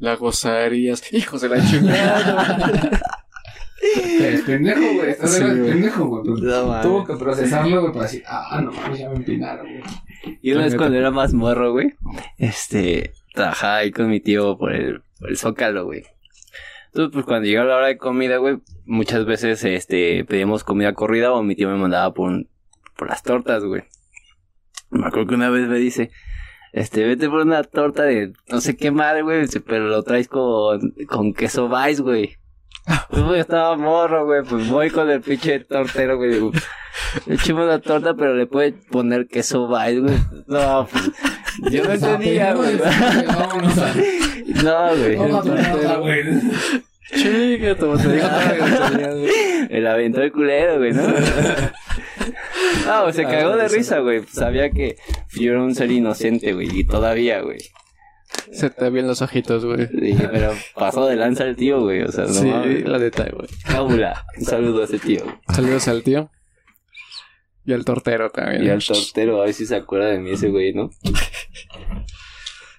Lago 0.01 0.33
Sarias. 0.33 1.13
Hijos 1.13 1.43
de 1.43 1.49
la 1.51 1.65
chingada. 1.65 3.01
Pendejo, 4.51 4.81
güey. 4.95 5.11
Estás 5.11 5.33
Sí, 5.35 5.43
pendejo, 5.45 6.05
güey. 6.07 6.23
No, 6.43 6.67
mames. 6.67 6.83
Tuvo 6.83 7.05
que 7.07 7.17
procesarlo, 7.17 7.81
güey, 7.81 7.93
para 7.93 8.05
decir, 8.05 8.23
ah, 8.27 8.61
no 8.63 8.73
mames, 8.73 8.99
ya 8.99 9.09
me 9.09 9.17
empinaron, 9.17 9.67
güey. 9.67 9.83
Y 10.43 10.53
una 10.53 10.65
vez 10.65 10.75
cuando 10.77 10.97
era 10.99 11.11
más 11.11 11.33
morro, 11.35 11.73
güey, 11.73 11.95
este, 12.39 13.13
trabajaba 13.35 13.77
ahí 13.77 13.91
con 13.91 14.09
mi 14.11 14.21
tío 14.21 14.59
por 14.59 14.73
el, 14.73 15.03
por 15.19 15.31
el 15.31 15.37
Zócalo, 15.37 15.85
güey. 15.85 16.05
Entonces, 16.87 17.13
pues 17.13 17.25
cuando 17.25 17.47
llegaba 17.47 17.69
la 17.69 17.77
hora 17.77 17.87
de 17.87 17.97
comida, 17.99 18.39
güey, 18.39 18.59
muchas 18.85 19.25
veces, 19.25 19.63
este, 19.65 20.25
pedíamos 20.25 20.65
comida 20.65 20.93
corrida 20.93 21.33
o 21.33 21.43
mi 21.43 21.55
tío 21.55 21.69
me 21.71 21.77
mandaba 21.77 22.13
por, 22.13 22.29
un- 22.31 22.49
por 22.97 23.09
las 23.09 23.23
tortas, 23.23 23.65
güey. 23.65 23.85
Me 24.91 25.07
acuerdo 25.07 25.29
que 25.29 25.35
una 25.37 25.51
vez 25.51 25.69
me 25.69 25.79
dice, 25.79 26.11
este, 26.73 27.05
vete 27.07 27.29
por 27.29 27.43
una 27.47 27.63
torta 27.63 28.03
de 28.03 28.33
no 28.51 28.61
sé 28.61 28.77
qué 28.77 28.91
madre, 28.91 29.23
güey, 29.23 29.47
pero 29.67 29.87
lo 29.87 30.03
traes 30.03 30.27
con, 30.29 30.95
con 31.09 31.33
queso 31.33 31.69
vice, 31.69 32.03
güey. 32.03 32.37
Pues, 33.11 33.41
estaba 33.41 33.77
morro, 33.77 34.25
güey, 34.25 34.43
pues 34.43 34.69
voy 34.69 34.91
con 34.91 35.11
el 35.11 35.21
pinche 35.21 35.61
tortero, 35.61 36.17
güey, 36.17 36.31
digo, 36.31 36.51
le 37.27 37.35
echamos 37.35 37.67
la 37.67 37.79
torta, 37.79 38.15
pero 38.15 38.35
le 38.35 38.47
puede 38.47 38.73
poner 38.73 39.27
queso 39.27 39.69
vice, 39.69 40.01
güey. 40.01 40.17
No, 40.47 40.89
pues, 40.91 41.11
yo 41.73 41.85
no 41.85 41.93
entendía, 41.93 42.55
güey. 42.55 42.79
No, 44.65 44.97
güey. 44.97 45.17
Otra, 45.17 45.97
güey. 45.97 46.25
Chica, 47.15 47.75
tu 47.77 47.87
botella. 47.87 49.09
El 49.71 49.87
aventó 49.87 50.23
el 50.23 50.33
culero, 50.33 50.79
güey, 50.79 50.93
¿no? 50.93 51.03
No, 52.87 53.13
se 53.13 53.25
cagó 53.25 53.57
de 53.57 53.69
risa, 53.69 53.99
güey. 54.01 54.23
Sabía 54.27 54.71
que 54.71 54.97
yo 55.33 55.53
era 55.53 55.63
un 55.63 55.75
ser 55.75 55.91
inocente, 55.91 56.53
güey. 56.53 56.69
Y 56.73 56.85
todavía, 56.85 57.41
güey. 57.41 57.59
Se 58.53 58.71
te 58.71 58.91
ven 58.91 59.07
los 59.07 59.23
ojitos, 59.23 59.65
güey. 59.65 59.87
Dije, 59.93 60.29
pero 60.29 60.53
pasó 60.75 61.07
de 61.07 61.17
lanza 61.17 61.45
el 61.45 61.57
tío, 61.57 61.81
güey. 61.83 62.03
O 62.03 62.11
sea, 62.13 62.25
no 62.25 62.33
sí, 62.33 62.47
mames. 62.47 62.85
la 62.89 62.99
neta, 62.99 63.29
güey. 63.33 63.49
Cábula. 63.65 64.25
Un 64.39 64.45
saludo 64.45 64.83
a 64.83 64.85
ese 64.85 64.99
tío. 64.99 65.23
Saludos 65.55 65.87
al 65.89 66.03
tío. 66.03 66.31
Y 67.65 67.73
al 67.73 67.85
tortero 67.85 68.31
también. 68.31 68.65
Y 68.65 68.69
al 68.71 68.83
tortero, 68.85 69.41
a 69.41 69.45
ver 69.45 69.55
si 69.55 69.67
se 69.67 69.77
acuerda 69.77 70.09
de 70.09 70.19
mí 70.19 70.31
ese 70.31 70.49
güey, 70.49 70.73
¿no? 70.73 70.91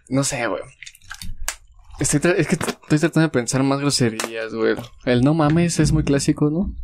No 0.09 0.23
sé, 0.23 0.45
güey. 0.47 0.61
Estoy 1.99 2.19
tra- 2.19 2.35
es 2.35 2.47
que 2.47 2.57
t- 2.57 2.65
estoy 2.71 2.99
tratando 2.99 3.21
de 3.27 3.29
pensar 3.29 3.63
más 3.63 3.79
groserías, 3.79 4.53
güey. 4.53 4.75
El 5.05 5.21
no 5.21 5.33
mames 5.33 5.79
es 5.79 5.91
muy 5.91 6.03
clásico, 6.03 6.49
¿no? 6.49 6.75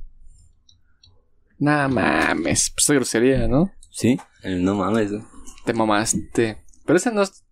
Nah, 1.60 1.88
mames. 1.88 2.70
Pues 2.76 2.90
es 2.90 2.96
grosería, 2.96 3.48
¿no? 3.48 3.72
Sí, 3.90 4.18
el 4.44 4.64
no 4.64 4.76
mames, 4.76 5.12
güey. 5.12 5.24
Te 5.66 5.74
mamaste. 5.74 6.64
Pero 6.86 6.98
ese 6.98 7.12
no 7.12 7.24
es 7.24 7.44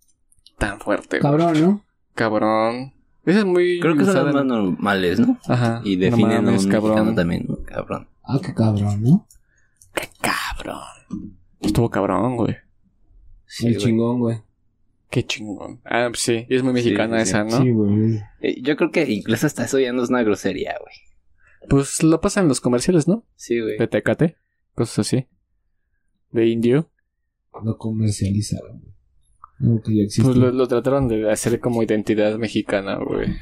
tan 0.57 0.79
fuerte, 0.79 1.19
güey. 1.19 1.21
Cabrón, 1.21 1.61
¿no? 1.61 1.85
Cabrón. 2.13 2.93
Ese 3.25 3.39
es 3.39 3.45
muy. 3.45 3.79
Creo 3.79 3.95
que 3.97 4.05
son 4.05 4.15
los 4.25 4.33
más 4.33 4.45
normales, 4.45 5.19
¿no? 5.19 5.39
Ajá. 5.47 5.81
Y 5.83 5.95
No 5.97 6.01
definen 6.01 6.31
a 6.31 6.39
un 6.39 6.45
mames, 6.45 6.65
mexicano 6.65 6.87
cabrón. 6.95 7.15
también, 7.15 7.45
¿no? 7.47 7.57
Cabrón. 7.63 8.07
Ah, 8.23 8.39
qué 8.43 8.53
cabrón, 8.53 9.01
¿no? 9.03 9.27
Qué 9.93 10.07
cabrón. 10.21 11.37
Estuvo 11.61 11.89
cabrón, 11.89 12.35
güey. 12.37 12.55
Sí, 13.45 13.67
el 13.67 13.73
güey. 13.73 13.85
chingón, 13.85 14.19
güey. 14.19 14.41
Qué 15.09 15.23
chingón. 15.25 15.81
Ah, 15.85 16.07
pues 16.09 16.19
sí. 16.21 16.45
Y 16.49 16.55
es 16.55 16.63
muy 16.63 16.73
mexicana 16.73 17.19
sí, 17.19 17.25
sí. 17.25 17.29
esa, 17.29 17.43
¿no? 17.43 17.61
Sí, 17.61 17.71
güey. 17.71 18.21
Eh, 18.41 18.61
Yo 18.61 18.75
creo 18.75 18.91
que 18.91 19.09
incluso 19.11 19.47
hasta 19.47 19.63
eso 19.65 19.79
ya 19.79 19.93
no 19.93 20.03
es 20.03 20.09
una 20.09 20.23
grosería, 20.23 20.75
güey. 20.81 20.95
Pues 21.69 22.03
lo 22.03 22.19
pasan 22.21 22.43
en 22.43 22.49
los 22.49 22.61
comerciales, 22.61 23.07
¿no? 23.07 23.23
Sí, 23.35 23.59
güey. 23.59 23.77
De 23.77 23.87
Tecate. 23.87 24.37
Cosas 24.75 24.99
así. 24.99 25.27
De 26.31 26.47
indio. 26.47 26.89
Lo 27.63 27.77
comercializaron, 27.77 28.81
güey. 28.81 28.94
Algo 29.61 29.81
que 29.81 29.95
ya 29.97 30.03
existe. 30.03 30.23
Pues 30.23 30.37
lo, 30.37 30.51
lo 30.51 30.67
trataron 30.67 31.07
de 31.07 31.31
hacer 31.31 31.59
como 31.59 31.81
identidad 31.83 32.37
mexicana, 32.37 32.97
güey. 32.97 33.35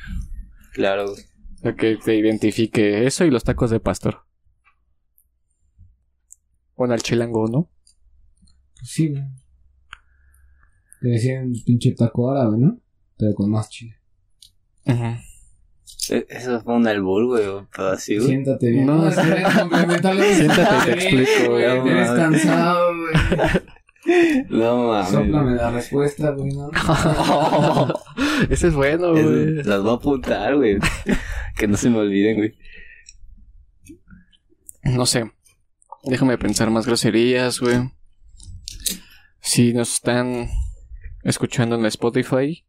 Claro, 0.74 1.06
güey. 1.12 1.76
Que 1.76 1.96
te 1.98 2.16
identifique 2.16 3.06
eso 3.08 3.24
y 3.26 3.32
los 3.32 3.44
tacos 3.44 3.70
de 3.72 3.80
pastor. 3.80 4.26
Bueno, 6.76 6.94
al 6.94 7.02
chilango, 7.02 7.48
¿no? 7.48 7.70
Pues 8.76 8.90
sí, 8.92 9.10
güey. 9.10 9.24
Te 11.02 11.08
decían 11.10 11.52
pinche 11.66 11.92
taco 11.94 12.32
árabe, 12.32 12.58
¿no? 12.58 12.80
Pero 13.18 13.34
con 13.34 13.50
más 13.50 13.70
chile. 13.70 13.98
E- 14.86 16.26
Eso 16.30 16.62
fue 16.62 16.76
un 16.76 16.88
albur, 16.88 17.26
güey, 17.28 17.46
o 17.46 17.68
todo 17.74 17.92
así, 17.92 18.16
güey. 18.18 18.28
Siéntate 18.28 18.70
bien. 18.72 18.86
No. 18.86 19.10
Siéntate 19.12 20.86
te 20.86 20.92
explico, 20.94 21.52
güey. 21.52 21.64
Eres 21.64 22.10
cansado, 22.12 22.88
güey. 22.88 23.14
No 24.50 24.88
mames. 24.90 25.10
Sóplame 25.12 25.56
la 25.56 25.72
respuesta, 25.72 26.32
güey. 26.32 26.52
¿no? 26.54 26.70
Ese 28.50 28.68
es 28.68 28.74
bueno, 28.74 29.12
güey. 29.12 29.60
Es- 29.60 29.66
Las 29.66 29.82
voy 29.82 29.92
a 29.92 29.96
apuntar, 29.96 30.56
güey. 30.58 30.78
que 31.58 31.68
no 31.68 31.78
se 31.78 31.90
me 31.90 32.00
olviden, 32.00 32.38
güey. 32.38 32.58
No 34.84 35.06
sé. 35.06 35.32
Déjame 36.04 36.38
pensar 36.38 36.70
más 36.70 36.86
groserías, 36.86 37.60
güey. 37.60 37.92
Si 39.40 39.74
nos 39.74 39.94
están 39.94 40.50
escuchando 41.24 41.76
en 41.76 41.86
Spotify, 41.86 42.66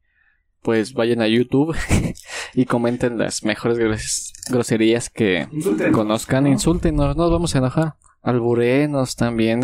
pues 0.63 0.93
vayan 0.95 1.21
a 1.21 1.27
YouTube 1.29 1.77
y 2.55 2.65
comenten 2.67 3.19
las 3.19 3.43
mejores 3.45 3.79
gros- 3.79 4.33
groserías 4.51 5.11
que 5.11 5.49
Insulten. 5.53 5.93
conozcan. 5.93 6.47
Insulten, 6.47 6.95
no 6.97 7.13
nos 7.15 7.31
vamos 7.31 7.55
a 7.55 7.59
enojar. 7.59 7.95
Alburenos 8.23 9.17
también. 9.17 9.61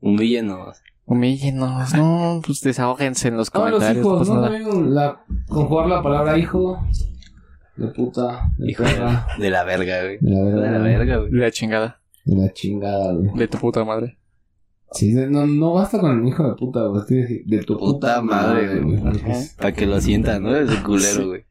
Humíllenos. 0.00 0.80
Humíllenos, 1.10 1.92
no, 1.94 2.40
pues 2.46 2.60
desahógense 2.60 3.28
en 3.28 3.36
los 3.36 3.50
Ah, 3.52 3.58
los 3.58 3.70
comentarios. 3.70 4.04
hijos, 4.06 4.18
pues 4.18 4.28
¿no? 4.28 4.34
nada. 4.36 4.50
También 4.50 4.94
la, 4.94 5.24
conjugar 5.48 5.88
la 5.88 6.02
palabra 6.02 6.38
hijo. 6.38 6.78
De 7.76 7.88
puta. 7.88 8.48
De 8.58 8.70
Hijo 8.70 8.82
de, 8.84 8.90
perra. 8.90 9.26
de 9.38 9.50
la 9.50 9.64
verga, 9.64 10.02
güey. 10.02 10.18
De 10.20 10.30
la 10.30 10.38
De 10.38 10.44
verga. 10.52 10.70
la 10.70 10.78
güey. 10.78 10.92
verga, 10.96 11.16
güey. 11.18 11.30
De 11.32 11.38
la 11.38 11.50
chingada, 11.50 12.00
De 12.24 12.36
la 12.36 12.52
chingada, 12.52 13.12
güey. 13.12 13.30
de 13.34 13.48
tu 13.48 13.58
puta 13.58 13.84
madre. 13.84 14.18
Sí, 14.92 15.12
de- 15.12 15.28
no, 15.28 15.46
no 15.46 15.72
basta 15.74 15.98
con 15.98 16.20
el 16.20 16.28
hijo 16.28 16.46
de 16.48 16.54
puta, 16.54 16.80
güey. 16.86 17.02
De 17.44 17.58
tu 17.64 17.76
Puta 17.78 18.20
puta, 18.20 18.22
madre, 18.22 18.80
madre, 18.80 18.80
güey. 18.80 18.98
Para 19.56 19.72
que 19.72 19.86
lo 19.86 20.00
sientan, 20.00 20.42
¿no? 20.44 20.54
Es 20.54 20.70
culero, 20.80 21.26
güey. 21.28 21.44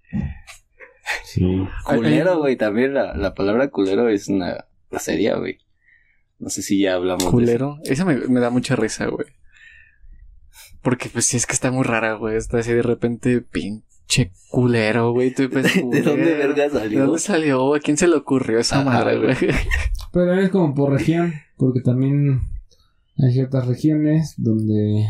Sí. 1.24 1.68
Culero, 1.86 2.40
güey. 2.40 2.56
También 2.56 2.94
la, 2.94 3.14
la 3.16 3.34
palabra 3.34 3.70
culero 3.70 4.08
es 4.10 4.28
una 4.30 4.66
grosería, 4.90 5.36
güey. 5.36 5.58
No 6.38 6.50
sé 6.50 6.62
si 6.62 6.80
ya 6.80 6.94
hablamos 6.96 7.26
de 7.26 7.30
Culero. 7.32 7.78
Eso 7.84 8.06
me, 8.06 8.16
me 8.16 8.40
da 8.40 8.50
mucha 8.50 8.76
risa, 8.78 9.08
güey. 9.08 9.26
Porque 10.82 11.10
pues 11.10 11.26
sí 11.26 11.38
es 11.38 11.46
que 11.46 11.54
está 11.54 11.72
muy 11.72 11.84
rara, 11.84 12.14
güey. 12.14 12.38
Está 12.38 12.60
así 12.60 12.72
de 12.72 12.82
repente, 12.82 13.42
pinche 13.42 14.32
culero, 14.50 15.12
güey. 15.12 15.34
Pues. 15.34 15.76
¿De 15.90 16.02
dónde 16.02 16.34
verga 16.36 16.64
¿De 16.64 16.70
salió? 16.70 17.06
dónde 17.06 17.20
salió? 17.20 17.76
¿A 17.76 17.80
quién 17.80 17.98
se 17.98 18.08
le 18.08 18.16
ocurrió 18.16 18.60
esa 18.60 18.84
madre, 18.84 19.18
güey. 19.18 19.36
Pero 20.12 20.34
es 20.40 20.50
como 20.50 20.74
por 20.74 20.92
región, 20.94 21.34
porque 21.58 21.82
también 21.82 22.42
hay 23.18 23.34
ciertas 23.34 23.68
regiones 23.68 24.34
donde 24.38 25.08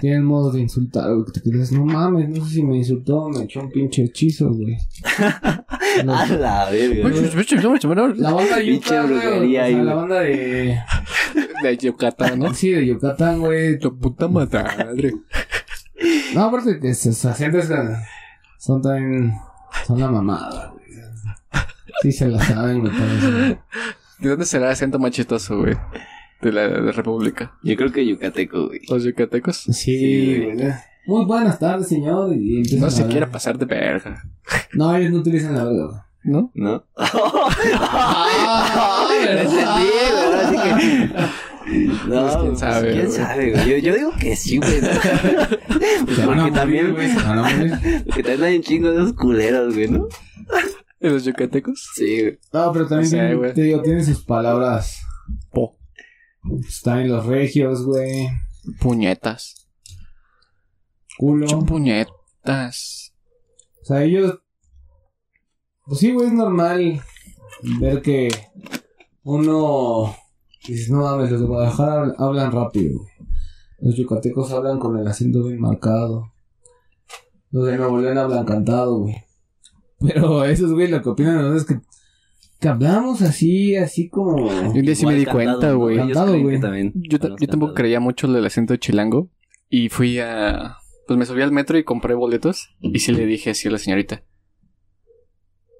tienen 0.00 0.24
modos 0.24 0.54
de 0.54 0.60
insultar, 0.60 1.12
güey, 1.14 1.24
que 1.26 1.40
te 1.40 1.50
quedas, 1.50 1.70
no 1.72 1.84
mames, 1.84 2.28
no 2.28 2.44
sé 2.44 2.54
si 2.54 2.62
me 2.62 2.76
insultó, 2.76 3.28
me 3.28 3.44
echó 3.44 3.60
un 3.60 3.70
pinche 3.70 4.02
hechizo, 4.04 4.52
güey. 4.52 4.76
A 6.06 6.26
la 6.26 6.70
verga. 6.70 7.02
la 8.16 8.30
banda 8.32 8.56
de 8.56 8.62
Pinche 8.64 8.94
Yucatán, 8.94 9.08
güey, 9.08 9.56
o 9.56 9.60
sea, 9.74 9.82
la 9.84 9.94
banda 9.94 10.20
de... 10.20 10.78
De 11.62 11.76
Yucatán, 11.76 12.38
¿no? 12.38 12.54
Sí, 12.54 12.70
de 12.70 12.86
Yucatán, 12.86 13.40
güey. 13.40 13.78
Tu 13.78 13.96
puta 13.98 14.28
madre. 14.28 15.12
No, 16.34 16.44
aparte 16.44 16.78
que 16.80 16.94
sus 16.94 17.24
acentos 17.24 17.66
son- 17.66 17.96
son 18.58 18.82
también... 18.82 19.34
Son 19.86 19.98
la 20.00 20.10
mamada, 20.10 20.68
güey. 20.72 20.80
Sí 22.02 22.12
se 22.12 22.28
la 22.28 22.42
saben, 22.42 22.82
me 22.82 22.90
parece. 22.90 23.58
¿De 24.18 24.28
dónde 24.28 24.44
será 24.46 24.66
el 24.66 24.72
acento 24.72 24.98
más 24.98 25.10
chistoso, 25.12 25.58
güey? 25.58 25.76
De 26.40 26.52
la 26.52 26.62
de 26.68 26.92
República. 26.92 27.52
Yo 27.62 27.76
creo 27.76 27.92
que 27.92 28.06
yucateco, 28.06 28.68
güey. 28.68 28.80
¿Los 28.88 29.04
yucatecos? 29.04 29.58
Sí, 29.58 29.72
Sí, 29.72 30.44
güey. 30.54 30.72
Muy 31.06 31.24
buenas 31.26 31.58
tardes, 31.58 31.88
señor. 31.88 32.34
Y 32.34 32.62
No 32.78 32.90
se 32.90 33.06
quiera 33.06 33.30
pasar 33.30 33.58
de 33.58 33.66
verga. 33.66 34.22
No, 34.72 34.94
ellos 34.94 35.12
no 35.12 35.18
utilizan 35.18 35.54
la 35.54 35.64
verga, 35.64 35.86
güey. 35.86 36.00
¿No? 36.22 36.50
¿No? 36.54 36.84
Ah. 37.92 39.06
No, 42.06 42.22
Pues, 42.22 42.36
quién 42.36 42.56
sabe, 42.56 42.92
¿Quién 42.92 43.06
güey. 43.06 43.16
sabe, 43.16 43.50
güey? 43.52 43.70
Yo, 43.70 43.76
yo 43.78 43.94
digo 43.96 44.12
que 44.18 44.36
sí, 44.36 44.58
güey. 44.58 44.78
A 44.78 45.48
Porque 46.06 46.22
morir, 46.26 46.52
también, 46.52 46.92
güey. 46.94 47.08
Porque 48.06 48.22
también 48.24 48.42
hay 48.44 48.56
un 48.56 48.62
chingo 48.62 48.90
de 48.90 48.96
esos 48.96 49.12
culeros, 49.14 49.74
güey, 49.74 49.88
¿no? 49.88 50.08
¿De 50.98 51.10
los 51.10 51.24
yucatecos? 51.24 51.90
Sí, 51.94 52.20
güey. 52.22 52.38
No, 52.52 52.72
pero 52.72 52.86
también 52.88 53.06
O 53.06 53.10
sea, 53.10 53.20
tienen- 53.20 53.38
güey. 53.38 53.54
te 53.54 53.62
digo, 53.62 53.82
tienen 53.82 54.04
sus 54.04 54.24
palabras. 54.24 55.00
Po. 55.52 55.78
Están 56.68 57.08
los 57.08 57.26
regios, 57.26 57.84
güey. 57.84 58.28
Puñetas. 58.80 59.68
Culo. 61.18 61.48
Son 61.48 61.66
puñetas. 61.66 63.12
O 63.82 63.84
sea, 63.84 64.02
ellos. 64.02 64.38
Pues 65.84 66.00
sí, 66.00 66.12
güey, 66.12 66.28
es 66.28 66.32
normal 66.32 67.02
ver 67.80 68.00
que 68.02 68.28
uno. 69.22 70.16
Dices, 70.66 70.90
no 70.90 70.98
mames, 71.02 71.30
los 71.30 71.40
de 71.40 71.46
Guadalajara 71.46 72.14
hablan- 72.18 72.52
rápido, 72.52 72.98
güey. 73.00 73.10
Los 73.80 73.96
yucatecos 73.96 74.52
hablan 74.52 74.78
con 74.78 74.98
el 74.98 75.06
acento 75.06 75.42
bien 75.44 75.60
marcado. 75.60 76.32
Los 77.50 77.66
de 77.66 77.76
Nuevo 77.78 77.98
León 77.98 78.18
hablan 78.18 78.44
cantado, 78.44 78.98
güey. 79.00 79.16
Pero 80.00 80.44
esos, 80.44 80.72
güey, 80.72 80.88
lo 80.88 81.00
que 81.02 81.08
opinan 81.08 81.36
de 81.38 81.42
nosotros 81.44 81.62
es 81.62 81.68
que, 81.68 81.86
que 82.60 82.68
hablamos 82.68 83.22
así, 83.22 83.74
así 83.76 84.08
como. 84.08 84.48
Yo 84.48 84.70
un 84.80 84.82
día 84.82 84.94
sí 84.94 85.06
me 85.06 85.14
di 85.14 85.24
cantado, 85.24 85.36
cuenta, 85.36 85.68
¿no? 85.72 85.78
güey. 85.78 85.96
Cantado, 85.96 86.40
güey. 86.40 86.60
también 86.60 86.92
Yo, 86.94 87.18
ta- 87.18 87.24
hablamos 87.26 87.40
yo 87.40 87.46
tampoco 87.48 87.70
cantado. 87.70 87.74
creía 87.82 88.00
mucho 88.00 88.26
el 88.26 88.44
acento 88.44 88.76
chilango. 88.76 89.30
Y 89.68 89.88
fui 89.88 90.18
a. 90.18 90.76
Pues 91.06 91.18
me 91.18 91.24
subí 91.26 91.42
al 91.42 91.52
metro 91.52 91.76
y 91.78 91.84
compré 91.84 92.14
boletos. 92.14 92.68
Y 92.80 92.98
sí 92.98 93.12
le 93.12 93.24
dije 93.26 93.50
así 93.50 93.68
a 93.68 93.70
la 93.72 93.78
señorita: 93.78 94.24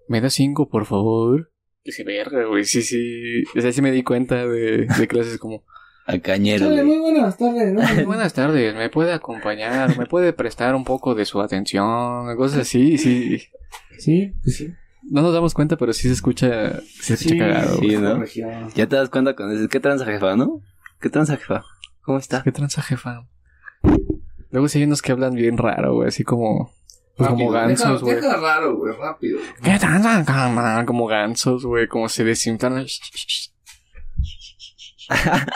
¿Me 0.09 0.21
da 0.21 0.31
cinco, 0.31 0.69
por 0.69 0.87
favor? 0.87 1.51
Y 1.83 1.93
sí, 1.93 2.03
verga, 2.03 2.45
güey. 2.45 2.64
Sí, 2.64 2.83
sí. 2.83 3.43
O 3.57 3.61
sea, 3.61 3.73
sí 3.73 3.81
me 3.83 3.90
di 3.90 4.03
cuenta 4.03 4.47
de, 4.47 4.87
de 4.87 5.09
clases 5.09 5.38
como: 5.38 5.64
A 6.07 6.19
cañero, 6.19 6.69
muy 6.85 6.99
buenas 6.99 7.38
tardes, 7.38 7.73
¿no? 7.73 7.81
Buenas 8.05 8.35
tardes, 8.35 8.75
¿me 8.75 8.90
puede 8.90 9.12
acompañar? 9.12 9.97
¿Me 9.99 10.07
puede 10.07 10.33
prestar 10.33 10.75
un 10.75 10.85
poco 10.85 11.14
de 11.14 11.25
su 11.25 11.40
atención? 11.40 12.37
Cosas 12.37 12.61
así, 12.61 12.99
sí. 12.99 13.43
Sí, 13.99 14.33
pues 14.43 14.57
sí. 14.57 14.75
No 15.11 15.23
nos 15.23 15.33
damos 15.33 15.55
cuenta, 15.55 15.77
pero 15.77 15.93
sí 15.93 16.09
se 16.09 16.14
escucha. 16.14 16.81
Se 17.01 17.14
escucha 17.14 17.38
cagado. 17.38 17.79
sí. 17.79 17.97
¿no? 17.97 18.19
región. 18.19 18.69
Ya 18.75 18.87
te 18.87 18.97
das 18.97 19.09
cuenta 19.09 19.35
con 19.35 19.51
eso. 19.51 19.69
¿Qué 19.69 19.81
tranza, 19.81 20.05
jefa, 20.05 20.37
no? 20.37 20.61
¿Qué 21.01 21.09
tranza, 21.09 21.37
jefa? 21.37 21.64
¿Cómo 22.03 22.19
está? 22.19 22.43
¿Qué 22.43 22.53
tranza, 22.53 22.83
jefa? 22.83 23.27
Luego 24.51 24.69
sí 24.69 24.79
hay 24.79 24.85
unos 24.85 25.01
que 25.01 25.12
hablan 25.12 25.35
bien 25.35 25.57
raro, 25.57 25.95
güey. 25.95 26.09
Así 26.09 26.25
como. 26.25 26.73
Pues 27.20 27.30
como 27.30 27.50
gansos, 27.50 27.87
deja- 27.87 27.98
güey. 28.00 28.14
Deja 28.16 28.37
raro, 28.37 28.76
güey, 28.76 28.94
rápido. 28.96 29.38
Como 30.87 31.06
gansos, 31.06 31.64
güey. 31.64 31.87
Como 31.88 32.09
se 32.09 32.24
desinflan. 32.24 32.87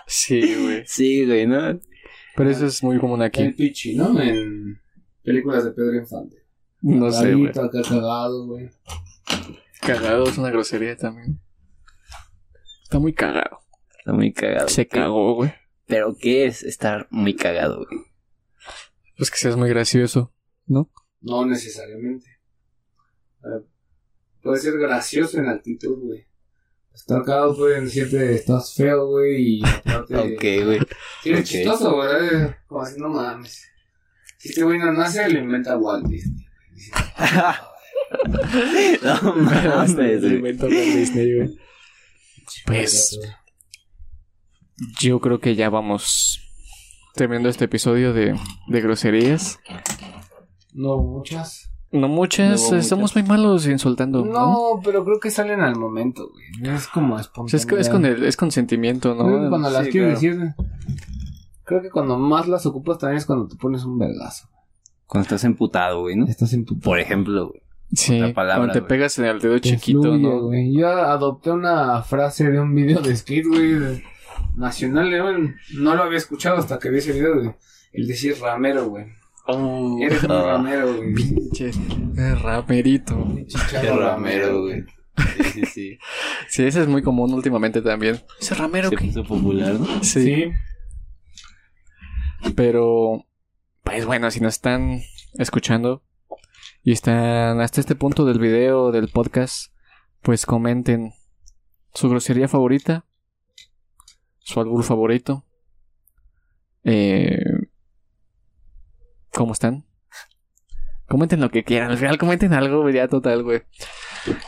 Sí, 0.06 0.40
güey. 0.62 0.82
Sí, 0.86 1.26
güey, 1.26 1.46
¿no? 1.46 1.78
Pero 2.36 2.50
eso 2.50 2.66
es 2.66 2.82
muy 2.82 2.98
común 2.98 3.20
El 3.20 3.26
aquí. 3.26 3.48
Pichi, 3.50 3.94
¿no? 3.94 4.20
En 4.20 4.80
películas 5.22 5.64
de 5.64 5.70
Pedro 5.70 5.94
Infante. 5.94 6.36
No 6.80 7.10
sé, 7.10 7.34
güey. 7.34 7.50
Acá 7.50 7.68
cagado, 7.70 8.46
güey. 8.46 8.70
Cagado 9.80 10.24
es 10.28 10.36
una 10.38 10.50
grosería 10.50 10.96
también. 10.96 11.40
Está 12.82 12.98
muy 12.98 13.12
cagado. 13.14 13.60
Está 13.98 14.12
muy 14.12 14.32
cagado. 14.32 14.68
Se 14.68 14.86
cagó, 14.88 15.34
güey. 15.34 15.54
Pero 15.86 16.16
¿qué 16.18 16.46
es 16.46 16.62
estar 16.62 17.06
muy 17.10 17.34
cagado, 17.34 17.86
güey? 17.88 18.00
Pues 19.16 19.30
que 19.30 19.36
seas 19.36 19.56
muy 19.56 19.68
gracioso, 19.68 20.34
¿no? 20.66 20.90
No 21.24 21.46
necesariamente. 21.46 22.38
Ver, 23.42 23.64
puede 24.42 24.58
ser 24.58 24.78
gracioso 24.78 25.38
en 25.38 25.48
actitud, 25.48 25.98
güey. 25.98 26.26
estar 26.94 27.24
cagado 27.24 27.56
pueden 27.56 27.84
decirte 27.86 28.34
estás 28.34 28.74
feo, 28.74 29.06
güey, 29.08 29.58
y 29.58 29.62
aparte... 29.84 30.16
Ok, 30.16 30.64
güey. 30.64 30.78
Sí, 31.22 31.32
es 31.32 31.40
ok. 31.40 31.46
chistoso, 31.46 31.94
güey. 31.94 32.54
Como 32.66 32.82
así, 32.82 33.00
no 33.00 33.08
mames. 33.08 33.66
Si 34.38 34.50
este 34.50 34.62
güey 34.62 34.78
no 34.78 34.92
nace, 34.92 35.28
lo 35.30 35.38
inventa 35.38 35.76
Walt 35.76 36.06
Disney. 36.06 36.46
No 39.02 39.34
mames, 39.34 39.94
güey. 40.20 40.34
Invento 40.36 40.66
Walt 40.66 40.94
Disney, 40.94 41.36
güey. 41.36 41.58
Pues 42.66 43.18
yo 45.00 45.20
creo 45.20 45.40
que 45.40 45.54
ya 45.54 45.70
vamos 45.70 46.40
terminando 47.14 47.48
este 47.48 47.64
episodio 47.64 48.12
de, 48.12 48.38
de 48.68 48.80
groserías. 48.82 49.58
No 50.74 50.98
muchas. 50.98 51.70
No 51.92 52.08
muchas, 52.08 52.60
No 52.62 52.68
hubo 52.68 52.76
estamos 52.76 53.14
muy 53.14 53.22
malos 53.24 53.66
insultando. 53.68 54.24
¿no? 54.24 54.32
No, 54.32 54.80
pero 54.82 55.04
creo 55.04 55.20
que 55.20 55.30
salen 55.30 55.60
al 55.60 55.76
momento, 55.76 56.28
güey. 56.30 56.74
Es 56.74 56.88
como 56.88 57.18
espontáneo. 57.18 57.56
es, 57.56 57.66
que- 57.66 57.78
es 57.78 57.88
con 57.88 58.04
el, 58.04 58.24
es 58.24 58.36
con 58.36 58.50
sentimiento, 58.50 59.14
Creo 59.16 59.26
que 59.38 59.44
¿no? 59.44 59.48
cuando 59.48 59.70
las 59.70 59.84
Sí, 59.86 59.92
claro. 59.92 60.08
decir. 60.08 60.38
Creo 61.62 61.80
que 61.82 61.90
cuando 61.90 62.18
más 62.18 62.48
las 62.48 62.66
ocupas 62.66 62.98
también 62.98 63.18
es 63.18 63.26
cuando 63.26 63.46
te 63.46 63.56
pones 63.56 63.84
un 63.84 63.98
vergazo. 63.98 64.48
Cuando 65.06 65.22
estás 65.22 65.44
emputado, 65.44 66.00
güey, 66.00 66.16
¿no? 66.16 66.26
Estás 66.26 66.54
tu. 66.66 66.78
Por 66.80 66.98
ejemplo, 66.98 67.48
güey. 67.50 67.62
Sí, 67.92 68.18
palabra, 68.34 68.56
cuando 68.56 68.72
te 68.72 68.80
güey. 68.80 68.88
pegas 68.88 69.18
en 69.20 69.26
el 69.26 69.38
dedo 69.40 69.54
Te 69.54 69.60
chiquito, 69.60 70.02
fluye, 70.02 70.18
¿no? 70.18 70.40
güey. 70.42 70.72
Yo 70.76 70.88
adopté 70.88 71.52
una 71.52 72.02
frase 72.02 72.50
de 72.50 72.58
un 72.58 72.74
video 72.74 73.00
de 73.00 73.14
skate, 73.14 73.46
güey, 73.46 74.02
nacional, 74.56 75.08
güey. 75.22 75.54
No 75.78 75.94
lo 75.94 76.02
había 76.02 76.18
escuchado 76.18 76.56
hasta 76.56 76.78
que 76.80 76.90
vi 76.90 76.98
ese 76.98 77.12
video 77.12 77.40
de 77.40 77.54
el 77.92 78.06
decir 78.08 78.34
ramero, 78.40 78.88
güey. 78.88 79.06
Eres 79.46 80.22
un 80.24 80.30
Ah. 80.32 80.42
ramero, 80.44 80.94
güey. 80.96 81.14
Pinche 81.14 81.70
eh, 82.16 82.34
ramerito. 82.36 83.26
Qué 83.70 83.90
ramero, 83.90 84.62
güey. 84.62 84.82
Sí, 85.36 85.44
sí, 85.52 85.66
sí. 85.66 85.98
Sí, 86.48 86.62
ese 86.64 86.82
es 86.82 86.88
muy 86.88 87.02
común 87.02 87.32
últimamente 87.34 87.82
también. 87.82 88.20
Ese 88.40 88.54
ramero 88.54 88.88
Se 88.90 88.96
que... 88.96 89.06
puso 89.06 89.24
popular, 89.24 89.74
¿no? 89.74 90.02
Sí. 90.04 90.22
Sí. 90.24 90.52
Pero, 92.56 93.24
pues 93.82 94.04
bueno, 94.06 94.30
si 94.30 94.40
nos 94.40 94.54
están 94.54 95.00
escuchando 95.34 96.02
y 96.82 96.92
están 96.92 97.60
hasta 97.60 97.80
este 97.80 97.94
punto 97.94 98.24
del 98.24 98.38
video, 98.38 98.92
del 98.92 99.08
podcast, 99.08 99.72
pues 100.22 100.46
comenten 100.46 101.12
su 101.94 102.08
grosería 102.10 102.48
favorita, 102.48 103.04
su 104.40 104.60
albur 104.60 104.84
favorito, 104.84 105.44
eh, 106.82 107.38
¿cómo 109.34 109.52
están? 109.52 109.84
Comenten 111.06 111.40
lo 111.40 111.50
que 111.50 111.64
quieran, 111.64 111.90
al 111.90 111.98
final 111.98 112.18
comenten 112.18 112.54
algo, 112.54 112.88
ya 112.88 113.08
total, 113.08 113.42
güey. 113.42 113.62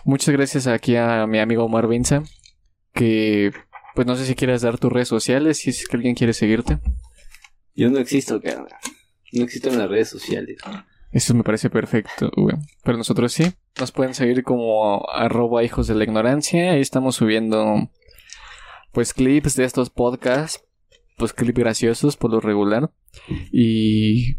Muchas 0.05 0.35
gracias 0.35 0.67
aquí 0.67 0.97
a 0.97 1.27
mi 1.27 1.39
amigo 1.39 1.65
Omar 1.65 1.87
Vinza, 1.87 2.23
que 2.93 3.53
pues 3.95 4.07
no 4.07 4.17
sé 4.17 4.27
si 4.27 4.35
quieres 4.35 4.63
dar 4.63 4.79
tus 4.79 4.93
redes 4.93 5.09
sociales, 5.09 5.59
si 5.59 5.71
es 5.71 5.87
que 5.87 5.97
alguien 5.97 6.15
quiere 6.15 6.33
seguirte. 6.33 6.79
Yo 7.75 7.91
no 7.91 7.99
existo, 7.99 8.41
cabrón. 8.41 8.69
No 9.33 9.45
existo 9.45 9.69
en 9.69 9.79
las 9.79 9.89
redes 9.89 10.09
sociales. 10.09 10.59
Eso 11.13 11.35
me 11.35 11.43
parece 11.43 11.71
perfecto, 11.71 12.31
güey. 12.37 12.57
Pero 12.83 12.99
nosotros 12.99 13.33
sí. 13.33 13.53
Nos 13.79 13.93
pueden 13.93 14.15
seguir 14.15 14.43
como 14.43 15.09
arroba 15.11 15.63
hijos 15.63 15.87
de 15.87 15.95
la 15.95 16.05
ignorancia. 16.05 16.73
Ahí 16.73 16.81
estamos 16.81 17.17
subiendo 17.17 17.91
pues 18.93 19.13
clips 19.13 19.57
de 19.57 19.65
estos 19.65 19.91
podcasts. 19.91 20.63
Pues 21.17 21.33
clips 21.33 21.59
graciosos 21.59 22.17
por 22.17 22.31
lo 22.31 22.41
regular. 22.41 22.91
Y 23.51 24.37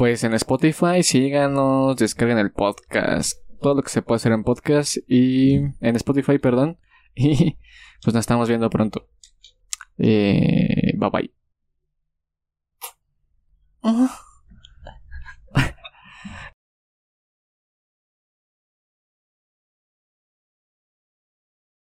pues 0.00 0.24
en 0.24 0.32
Spotify 0.32 1.02
síganos, 1.02 1.94
descarguen 1.94 2.38
el 2.38 2.52
podcast. 2.52 3.38
Todo 3.60 3.74
lo 3.74 3.82
que 3.82 3.90
se 3.90 4.00
puede 4.00 4.16
hacer 4.16 4.32
en 4.32 4.44
podcast 4.44 4.96
y 5.06 5.56
en 5.56 5.96
Spotify, 5.96 6.38
perdón. 6.38 6.78
Y 7.14 7.58
pues 8.02 8.14
nos 8.14 8.22
estamos 8.22 8.48
viendo 8.48 8.70
pronto. 8.70 9.10
Eh, 9.98 10.94
bye 10.96 11.10
bye. 11.10 11.34